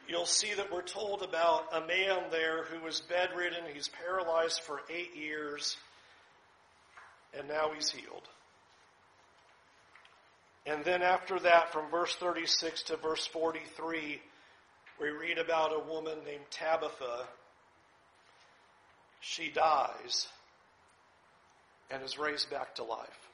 you'll 0.08 0.26
see 0.26 0.54
that 0.56 0.72
we're 0.72 0.82
told 0.82 1.22
about 1.22 1.66
a 1.74 1.82
man 1.82 2.24
there 2.32 2.64
who 2.64 2.84
was 2.84 3.02
bedridden. 3.02 3.64
He's 3.72 3.90
paralyzed 3.90 4.62
for 4.62 4.82
eight 4.90 5.16
years, 5.16 5.78
and 7.38 7.48
now 7.48 7.72
he's 7.76 7.90
healed. 7.90 8.28
And 10.66 10.84
then 10.84 11.02
after 11.04 11.40
that, 11.40 11.72
from 11.72 11.90
verse 11.92 12.16
36 12.16 12.84
to 12.84 12.98
verse 12.98 13.26
43, 13.28 14.20
we 15.00 15.10
read 15.10 15.38
about 15.38 15.72
a 15.74 15.80
woman 15.80 16.18
named 16.26 16.46
Tabitha. 16.50 17.28
She 19.22 19.50
dies 19.50 20.28
and 21.92 22.02
is 22.04 22.18
raised 22.18 22.50
back 22.50 22.76
to 22.76 22.84
life. 22.84 23.30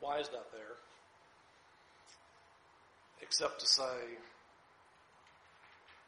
Why 0.00 0.18
is 0.18 0.28
that 0.28 0.50
there? 0.52 0.76
Except 3.22 3.60
to 3.60 3.66
say, 3.66 4.18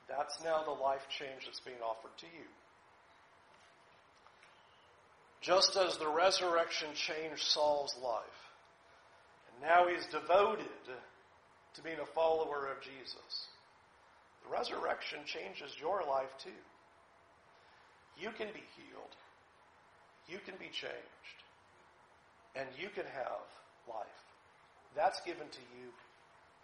that's 0.09 0.43
now 0.43 0.63
the 0.65 0.71
life 0.71 1.07
change 1.09 1.45
that's 1.45 1.61
being 1.61 1.81
offered 1.85 2.17
to 2.19 2.27
you. 2.27 2.47
Just 5.41 5.77
as 5.77 5.97
the 5.99 6.09
resurrection 6.09 6.89
changed 6.95 7.43
Saul's 7.43 7.97
life, 8.03 8.38
now 9.61 9.87
he's 9.89 10.07
devoted 10.07 10.67
to 11.75 11.83
being 11.83 11.99
a 12.03 12.07
follower 12.15 12.69
of 12.71 12.83
Jesus. 12.83 13.49
The 14.45 14.51
resurrection 14.51 15.21
changes 15.27 15.75
your 15.81 16.03
life 16.09 16.33
too. 16.43 16.63
You 18.21 18.31
can 18.31 18.49
be 18.49 18.65
healed. 18.77 19.15
You 20.29 20.39
can 20.45 20.55
be 20.59 20.67
changed. 20.67 21.39
And 22.57 22.67
you 22.79 22.89
can 22.95 23.05
have 23.05 23.47
life. 23.89 24.21
That's 24.97 25.21
given 25.21 25.49
to 25.49 25.65
you 25.79 25.91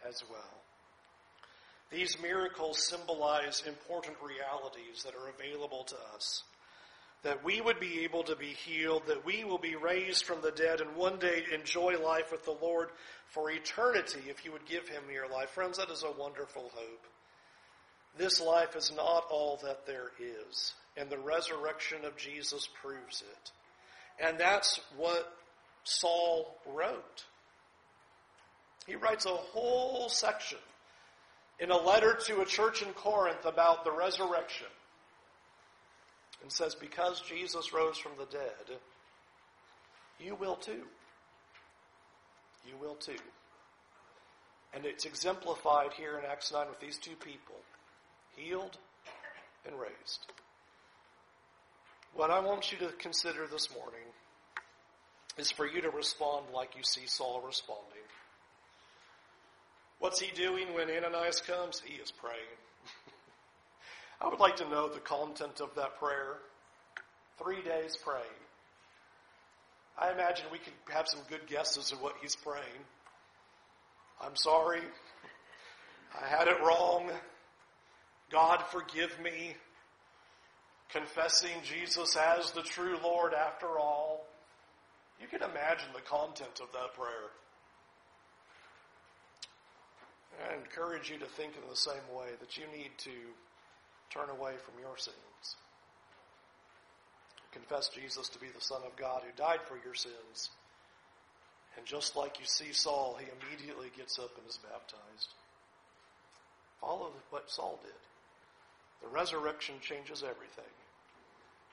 as 0.09 0.23
well. 0.31 0.59
These 1.91 2.17
miracles 2.21 2.89
symbolize 2.89 3.63
important 3.67 4.17
realities 4.23 5.05
that 5.05 5.15
are 5.15 5.29
available 5.29 5.85
to 5.85 5.97
us. 6.15 6.43
That 7.25 7.43
we 7.43 7.61
would 7.61 7.81
be 7.81 8.05
able 8.05 8.23
to 8.25 8.37
be 8.37 8.49
healed, 8.49 9.05
that 9.07 9.25
we 9.25 9.45
will 9.45 9.59
be 9.59 9.77
raised 9.77 10.25
from 10.25 10.43
the 10.43 10.53
dead, 10.53 10.81
and 10.81 10.95
one 10.95 11.19
day 11.19 11.43
enjoy 11.53 11.99
life 11.99 12.31
with 12.31 12.45
the 12.45 12.57
Lord 12.63 12.91
for 13.29 13.51
eternity 13.51 14.21
if 14.29 14.45
you 14.45 14.53
would 14.53 14.67
give 14.67 14.89
Him 14.89 15.03
your 15.13 15.29
life. 15.29 15.51
Friends, 15.51 15.79
that 15.79 15.91
is 15.91 16.05
a 16.05 16.21
wonderful 16.21 16.71
hope. 16.75 17.07
This 18.17 18.41
life 18.41 18.77
is 18.77 18.93
not 18.95 19.25
all 19.31 19.59
that 19.65 19.87
there 19.87 20.13
is, 20.21 20.75
and 20.97 21.11
the 21.11 21.19
resurrection 21.19 22.05
of 22.05 22.17
Jesus 22.17 22.69
proves 22.83 23.23
it. 23.23 23.51
And 24.25 24.39
that's 24.39 24.79
what 24.97 25.35
Saul 25.83 26.55
wrote. 26.67 27.25
He 28.87 28.97
writes 28.97 29.27
a 29.27 29.31
whole 29.31 30.09
section 30.09 30.59
in 31.59 31.71
a 31.71 31.77
letter 31.77 32.19
to 32.27 32.43
a 32.43 32.47
church 32.47 32.83
in 32.83 32.93
Corinth 32.93 33.45
about 33.45 33.85
the 33.85 33.93
resurrection 33.93 34.67
and 36.45 36.53
says, 36.53 36.75
Because 36.75 37.23
Jesus 37.23 37.73
rose 37.73 37.97
from 37.97 38.13
the 38.19 38.27
dead, 38.27 38.79
you 40.21 40.35
will 40.35 40.57
too. 40.57 40.83
You 42.69 42.75
will 42.79 42.97
too. 42.97 43.17
And 44.75 44.85
it's 44.85 45.07
exemplified 45.07 45.95
here 45.97 46.19
in 46.19 46.31
Acts 46.31 46.53
9 46.53 46.67
with 46.69 46.81
these 46.81 46.99
two 46.99 47.17
people 47.17 47.57
healed 48.37 48.77
and 49.67 49.81
raised. 49.81 50.27
What 52.13 52.31
I 52.31 52.41
want 52.41 52.71
you 52.73 52.79
to 52.79 52.93
consider 52.99 53.47
this 53.51 53.71
morning 53.75 54.07
is 55.39 55.51
for 55.51 55.67
you 55.67 55.81
to 55.81 55.91
respond 55.91 56.47
like 56.55 56.77
you 56.77 56.83
see 56.83 57.07
Saul 57.07 57.43
responding. 57.47 57.87
What's 59.99 60.21
he 60.21 60.31
doing 60.35 60.75
when 60.75 60.91
Ananias 60.91 61.41
comes? 61.41 61.81
He 61.83 61.95
is 61.95 62.11
praying. 62.11 62.59
I 64.25 64.29
would 64.29 64.41
like 64.41 64.57
to 64.57 64.69
know 64.71 64.89
the 64.89 65.01
content 65.01 65.61
of 65.61 65.75
that 65.77 65.99
prayer. 65.99 66.39
Three 67.39 67.61
days 67.63 67.99
praying. 68.03 68.25
I 69.99 70.13
imagine 70.13 70.47
we 70.51 70.59
could 70.59 70.73
have 70.89 71.07
some 71.07 71.21
good 71.29 71.47
guesses 71.47 71.93
of 71.93 72.01
what 72.01 72.15
he's 72.23 72.35
praying. 72.35 72.85
I'm 74.23 74.35
sorry. 74.35 74.81
I 76.19 76.27
had 76.27 76.49
it 76.49 76.57
wrong. 76.63 77.11
God, 78.33 78.65
forgive 78.73 79.21
me. 79.21 79.57
Confessing 80.91 81.59
Jesus 81.63 82.17
as 82.17 82.51
the 82.53 82.63
true 82.63 82.97
Lord 83.05 83.35
after 83.35 83.79
all. 83.79 84.27
You 85.21 85.27
can 85.29 85.43
imagine 85.43 85.89
the 85.95 86.01
content 86.01 86.61
of 86.63 86.73
that 86.73 86.95
prayer. 86.95 87.29
I 90.49 90.55
encourage 90.55 91.11
you 91.11 91.19
to 91.19 91.27
think 91.27 91.53
in 91.63 91.69
the 91.69 91.77
same 91.77 92.17
way 92.17 92.29
that 92.41 92.57
you 92.57 92.65
need 92.75 92.91
to 92.99 93.11
turn 94.15 94.31
away 94.31 94.55
from 94.65 94.81
your 94.81 94.97
sins. 94.97 95.57
Confess 97.53 97.89
Jesus 97.89 98.29
to 98.31 98.39
be 98.39 98.47
the 98.55 98.61
Son 98.61 98.81
of 98.87 98.97
God 98.97 99.23
who 99.25 99.33
died 99.37 99.61
for 99.67 99.75
your 99.85 99.95
sins. 99.95 100.51
And 101.77 101.85
just 101.85 102.17
like 102.17 102.39
you 102.39 102.47
see 102.47 102.73
Saul, 102.73 103.19
he 103.19 103.27
immediately 103.27 103.91
gets 103.97 104.19
up 104.19 104.31
and 104.39 104.49
is 104.49 104.59
baptized. 104.59 105.29
Follow 106.81 107.11
what 107.31 107.51
Saul 107.51 107.81
did. 107.83 107.93
The 109.03 109.15
resurrection 109.15 109.75
changes 109.81 110.23
everything. 110.23 110.73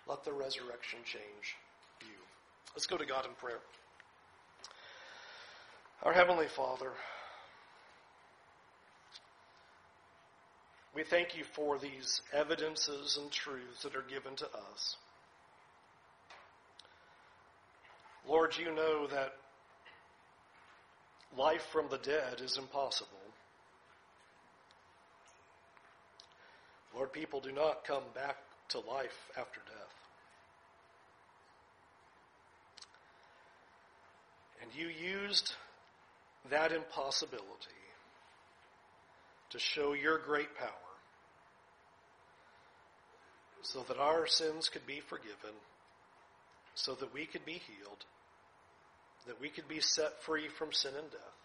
Let 0.08 0.24
the 0.24 0.34
resurrection 0.34 1.00
change 1.06 1.56
you. 2.02 2.18
Let's 2.76 2.88
go 2.88 2.98
to 2.98 3.06
God 3.06 3.26
in 3.26 3.32
prayer. 3.34 3.60
Our 6.04 6.14
Heavenly 6.14 6.48
Father, 6.48 6.92
We 10.94 11.04
thank 11.04 11.38
you 11.38 11.44
for 11.56 11.80
these 11.80 12.22
evidences 12.34 13.18
and 13.22 13.32
truths 13.32 13.84
that 13.84 13.96
are 13.96 14.04
given 14.10 14.36
to 14.36 14.46
us. 14.46 14.98
Lord, 18.28 18.58
you 18.58 18.74
know 18.76 19.08
that 19.08 19.34
life 21.38 21.64
from 21.72 21.88
the 21.90 21.98
dead 21.98 22.42
is 22.44 22.58
impossible. 22.58 23.10
Lord, 26.94 27.14
people 27.14 27.40
do 27.40 27.54
not 27.54 27.86
come 27.86 28.04
back 28.14 28.38
to 28.70 28.80
life 28.80 29.30
after 29.38 29.62
death. 29.62 29.96
And 34.62 34.72
you 34.76 34.88
used 34.88 35.54
that 36.50 36.72
impossibility 36.72 37.48
to 39.52 39.60
show 39.60 39.94
your 39.94 40.18
great 40.18 40.56
power 40.56 40.81
so 43.62 43.84
that 43.88 43.98
our 43.98 44.28
sins 44.28 44.70
could 44.70 44.86
be 44.86 45.00
forgiven, 45.00 45.56
so 46.76 46.94
that 46.96 47.14
we 47.14 47.26
could 47.26 47.46
be 47.46 47.62
healed, 47.68 48.06
that 49.28 49.40
we 49.40 49.50
could 49.50 49.68
be 49.68 49.80
set 49.80 50.22
free 50.24 50.48
from 50.48 50.72
sin 50.72 50.94
and 50.98 51.12
death, 51.12 51.38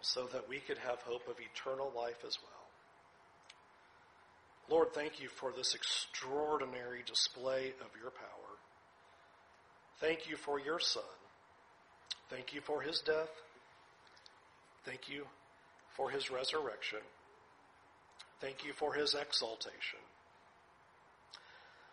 so 0.00 0.26
that 0.32 0.48
we 0.48 0.58
could 0.58 0.78
have 0.78 0.98
hope 1.02 1.26
of 1.28 1.36
eternal 1.40 1.92
life 1.96 2.22
as 2.26 2.36
well. 2.42 2.52
Lord, 4.70 4.92
thank 4.92 5.20
you 5.20 5.28
for 5.28 5.50
this 5.50 5.74
extraordinary 5.74 7.02
display 7.06 7.72
of 7.80 7.88
your 8.00 8.10
power. 8.10 8.58
Thank 10.00 10.28
you 10.28 10.36
for 10.36 10.60
your 10.60 10.78
Son. 10.78 11.02
Thank 12.28 12.52
you 12.52 12.60
for 12.60 12.82
his 12.82 13.00
death. 13.00 13.30
Thank 14.84 15.08
you 15.08 15.24
for 15.96 16.10
his 16.10 16.30
resurrection. 16.30 17.00
Thank 18.40 18.64
you 18.64 18.72
for 18.74 18.92
his 18.92 19.14
exaltation. 19.14 19.98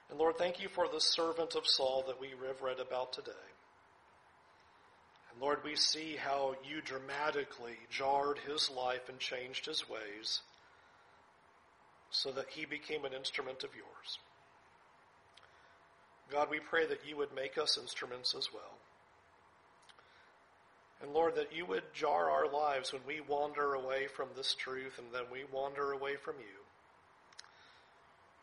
And 0.10 0.20
Lord, 0.20 0.38
thank 0.38 0.62
you 0.62 0.70
for 0.70 0.88
the 0.88 1.02
servant 1.02 1.56
of 1.56 1.66
Saul 1.66 2.04
that 2.08 2.22
we 2.22 2.30
have 2.30 2.62
read 2.62 2.80
about 2.80 3.14
today. 3.14 3.32
And 5.32 5.42
Lord, 5.42 5.60
we 5.64 5.76
see 5.76 6.16
how 6.16 6.56
you 6.70 6.82
dramatically 6.82 7.78
jarred 7.90 8.40
his 8.48 8.70
life 8.70 9.10
and 9.10 9.20
changed 9.20 9.66
his 9.66 9.90
ways 9.90 10.42
so 12.12 12.32
that 12.32 12.50
he 12.50 12.66
became 12.66 13.04
an 13.04 13.14
instrument 13.14 13.64
of 13.64 13.76
yours. 13.76 14.20
God, 16.32 16.50
we 16.50 16.60
pray 16.60 16.86
that 16.86 17.06
you 17.08 17.18
would 17.18 17.36
make 17.36 17.58
us 17.58 17.78
instruments 17.78 18.34
as 18.38 18.50
well. 18.54 18.78
And 21.02 21.14
Lord, 21.14 21.36
that 21.36 21.54
you 21.54 21.66
would 21.66 21.94
jar 21.94 22.30
our 22.30 22.52
lives 22.52 22.94
when 22.94 23.02
we 23.06 23.20
wander 23.22 23.74
away 23.74 24.08
from 24.08 24.30
this 24.36 24.56
truth 24.56 24.98
and 24.98 25.08
then 25.14 25.26
we 25.32 25.44
wander 25.52 25.92
away 25.92 26.16
from 26.16 26.36
you. 26.40 26.65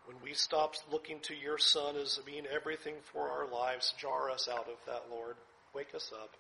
When 0.07 0.17
we 0.23 0.35
stop 0.35 0.75
looking 0.91 1.21
to 1.21 1.35
your 1.35 1.59
Son 1.59 1.97
as 1.97 2.19
being 2.27 2.47
everything 2.47 2.95
for 3.13 3.29
our 3.29 3.47
lives, 3.47 3.95
jar 3.99 4.31
us 4.31 4.49
out 4.49 4.69
of 4.69 4.77
that, 4.87 5.05
Lord. 5.11 5.37
Wake 5.75 5.95
us 5.95 6.11
up. 6.13 6.31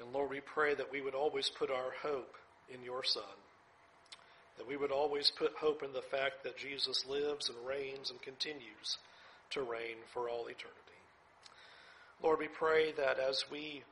And 0.00 0.12
Lord, 0.12 0.30
we 0.30 0.40
pray 0.40 0.74
that 0.74 0.90
we 0.90 1.00
would 1.00 1.14
always 1.14 1.50
put 1.50 1.70
our 1.70 1.92
hope 2.02 2.34
in 2.72 2.82
your 2.82 3.04
Son. 3.04 3.22
That 4.56 4.66
we 4.66 4.76
would 4.76 4.90
always 4.90 5.30
put 5.30 5.52
hope 5.60 5.82
in 5.82 5.92
the 5.92 6.02
fact 6.02 6.42
that 6.44 6.56
Jesus 6.56 7.04
lives 7.08 7.48
and 7.48 7.66
reigns 7.66 8.10
and 8.10 8.20
continues 8.22 8.98
to 9.50 9.62
reign 9.62 9.96
for 10.12 10.28
all 10.28 10.46
eternity. 10.46 10.74
Lord, 12.22 12.40
we 12.40 12.48
pray 12.48 12.92
that 12.92 13.18
as 13.18 13.44
we 13.50 13.82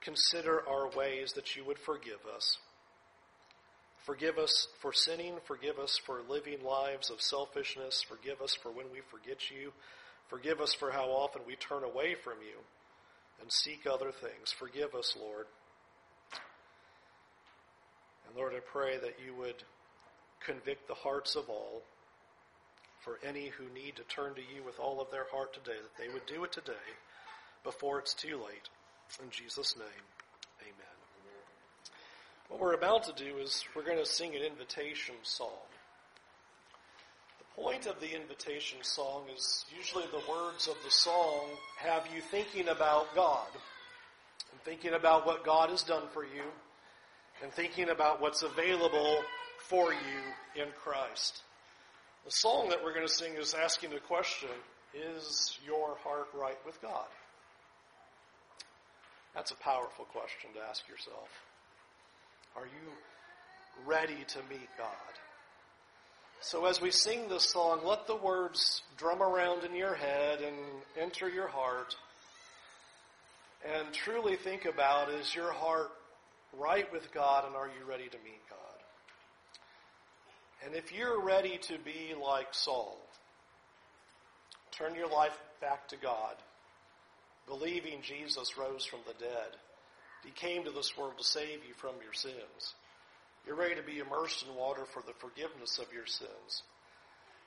consider 0.00 0.62
our 0.68 0.88
ways, 0.96 1.32
that 1.34 1.54
you 1.54 1.64
would 1.64 1.78
forgive 1.78 2.20
us 2.34 2.58
Forgive 4.06 4.38
us 4.38 4.68
for 4.78 4.92
sinning. 4.92 5.34
Forgive 5.46 5.80
us 5.80 5.98
for 5.98 6.20
living 6.28 6.62
lives 6.64 7.10
of 7.10 7.20
selfishness. 7.20 8.04
Forgive 8.08 8.40
us 8.40 8.54
for 8.54 8.70
when 8.70 8.86
we 8.92 9.00
forget 9.10 9.50
you. 9.50 9.72
Forgive 10.28 10.60
us 10.60 10.72
for 10.72 10.92
how 10.92 11.06
often 11.06 11.42
we 11.44 11.56
turn 11.56 11.82
away 11.82 12.14
from 12.14 12.34
you 12.40 12.56
and 13.40 13.50
seek 13.50 13.84
other 13.84 14.12
things. 14.12 14.52
Forgive 14.56 14.94
us, 14.94 15.16
Lord. 15.20 15.46
And 18.28 18.36
Lord, 18.36 18.52
I 18.54 18.60
pray 18.60 18.96
that 18.96 19.16
you 19.24 19.34
would 19.34 19.64
convict 20.38 20.86
the 20.86 20.94
hearts 20.94 21.34
of 21.34 21.50
all 21.50 21.82
for 23.00 23.18
any 23.26 23.48
who 23.48 23.64
need 23.74 23.96
to 23.96 24.04
turn 24.04 24.34
to 24.34 24.40
you 24.40 24.62
with 24.64 24.78
all 24.78 25.00
of 25.00 25.10
their 25.10 25.26
heart 25.32 25.52
today, 25.52 25.78
that 25.82 26.00
they 26.00 26.12
would 26.12 26.26
do 26.26 26.44
it 26.44 26.52
today 26.52 26.72
before 27.64 27.98
it's 27.98 28.14
too 28.14 28.36
late. 28.36 28.68
In 29.20 29.30
Jesus' 29.30 29.76
name. 29.76 30.15
What 32.48 32.60
we're 32.60 32.74
about 32.74 33.04
to 33.04 33.24
do 33.24 33.38
is 33.38 33.64
we're 33.74 33.84
going 33.84 33.98
to 33.98 34.06
sing 34.06 34.34
an 34.36 34.42
invitation 34.42 35.16
song. 35.22 35.48
The 37.38 37.62
point 37.62 37.86
of 37.86 38.00
the 38.00 38.14
invitation 38.14 38.78
song 38.82 39.24
is 39.34 39.64
usually 39.76 40.04
the 40.12 40.22
words 40.30 40.68
of 40.68 40.76
the 40.84 40.90
song 40.90 41.48
have 41.78 42.06
you 42.14 42.20
thinking 42.20 42.68
about 42.68 43.14
God 43.14 43.48
and 44.52 44.60
thinking 44.62 44.94
about 44.94 45.26
what 45.26 45.44
God 45.44 45.70
has 45.70 45.82
done 45.82 46.04
for 46.12 46.22
you 46.22 46.44
and 47.42 47.52
thinking 47.52 47.88
about 47.90 48.20
what's 48.20 48.42
available 48.42 49.18
for 49.58 49.92
you 49.92 50.62
in 50.62 50.68
Christ. 50.82 51.42
The 52.24 52.30
song 52.30 52.68
that 52.68 52.82
we're 52.82 52.94
going 52.94 53.06
to 53.06 53.12
sing 53.12 53.34
is 53.34 53.54
asking 53.54 53.90
the 53.90 54.00
question, 54.00 54.48
is 54.94 55.58
your 55.66 55.96
heart 56.02 56.28
right 56.34 56.58
with 56.64 56.80
God? 56.80 57.06
That's 59.34 59.50
a 59.50 59.56
powerful 59.56 60.06
question 60.06 60.50
to 60.54 60.60
ask 60.68 60.88
yourself. 60.88 61.28
Are 62.56 62.64
you 62.64 63.86
ready 63.86 64.24
to 64.28 64.38
meet 64.48 64.68
God? 64.78 64.88
So 66.40 66.64
as 66.64 66.80
we 66.80 66.90
sing 66.90 67.28
this 67.28 67.50
song, 67.50 67.80
let 67.84 68.06
the 68.06 68.16
words 68.16 68.80
drum 68.96 69.22
around 69.22 69.64
in 69.64 69.74
your 69.74 69.94
head 69.94 70.40
and 70.40 70.56
enter 70.98 71.28
your 71.28 71.48
heart. 71.48 71.94
And 73.64 73.92
truly 73.92 74.36
think 74.36 74.64
about 74.64 75.10
is 75.10 75.34
your 75.34 75.52
heart 75.52 75.90
right 76.58 76.90
with 76.92 77.12
God 77.12 77.46
and 77.46 77.54
are 77.54 77.66
you 77.66 77.84
ready 77.88 78.08
to 78.08 78.16
meet 78.24 78.40
God? 78.48 78.58
And 80.64 80.74
if 80.74 80.92
you're 80.92 81.20
ready 81.20 81.58
to 81.58 81.74
be 81.84 82.14
like 82.22 82.48
Saul, 82.52 82.98
turn 84.70 84.94
your 84.94 85.08
life 85.08 85.36
back 85.60 85.88
to 85.88 85.96
God, 85.96 86.36
believing 87.46 88.00
Jesus 88.02 88.56
rose 88.56 88.86
from 88.86 89.00
the 89.06 89.14
dead 89.22 89.56
he 90.26 90.32
came 90.32 90.64
to 90.64 90.72
this 90.72 90.98
world 90.98 91.14
to 91.18 91.24
save 91.24 91.62
you 91.62 91.72
from 91.78 91.94
your 92.02 92.12
sins. 92.12 92.74
You're 93.46 93.54
ready 93.54 93.76
to 93.76 93.82
be 93.82 94.00
immersed 94.00 94.44
in 94.44 94.52
water 94.56 94.84
for 94.84 95.00
the 95.06 95.14
forgiveness 95.14 95.78
of 95.78 95.86
your 95.94 96.06
sins. 96.06 96.66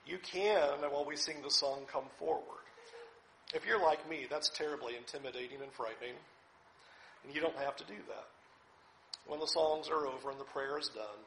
You 0.08 0.18
can, 0.18 0.80
while 0.90 1.04
we 1.04 1.18
sing 1.18 1.44
the 1.44 1.52
song, 1.52 1.84
come 1.92 2.08
forward. 2.18 2.64
If 3.54 3.68
you're 3.68 3.84
like 3.84 4.10
me, 4.10 4.28
that's 4.30 4.48
terribly 4.48 4.96
intimidating 4.96 5.60
and 5.62 5.74
frightening. 5.74 6.16
And 7.26 7.36
you 7.36 7.42
don't 7.42 7.58
have 7.58 7.76
to 7.78 7.84
do 7.84 8.00
that. 8.08 8.28
When 9.28 9.42
the 9.42 9.52
songs 9.52 9.90
are 9.90 10.08
over 10.08 10.32
and 10.32 10.40
the 10.40 10.48
prayer 10.48 10.80
is 10.80 10.88
done, 10.88 11.22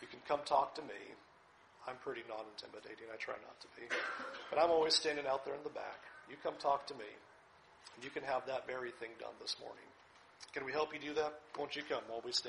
you 0.00 0.08
can 0.08 0.20
come 0.26 0.40
talk 0.46 0.74
to 0.76 0.82
me. 0.82 1.12
I'm 1.86 1.96
pretty 2.00 2.22
non 2.24 2.48
intimidating. 2.56 3.12
I 3.12 3.20
try 3.20 3.36
not 3.44 3.60
to 3.60 3.68
be. 3.76 3.84
But 4.48 4.58
I'm 4.58 4.70
always 4.70 4.94
standing 4.94 5.26
out 5.26 5.44
there 5.44 5.54
in 5.54 5.62
the 5.62 5.76
back. 5.76 6.08
You 6.30 6.36
come 6.42 6.54
talk 6.58 6.86
to 6.86 6.94
me. 6.94 7.10
And 7.94 8.04
you 8.04 8.10
can 8.10 8.22
have 8.22 8.46
that 8.46 8.66
very 8.66 8.92
thing 8.96 9.10
done 9.20 9.36
this 9.40 9.56
morning. 9.60 9.84
Can 10.52 10.64
we 10.64 10.72
help 10.72 10.92
you 10.92 11.00
do 11.00 11.14
that? 11.14 11.32
Won't 11.58 11.76
you 11.76 11.82
come 11.88 12.02
while 12.08 12.22
we 12.24 12.32
stand? 12.32 12.48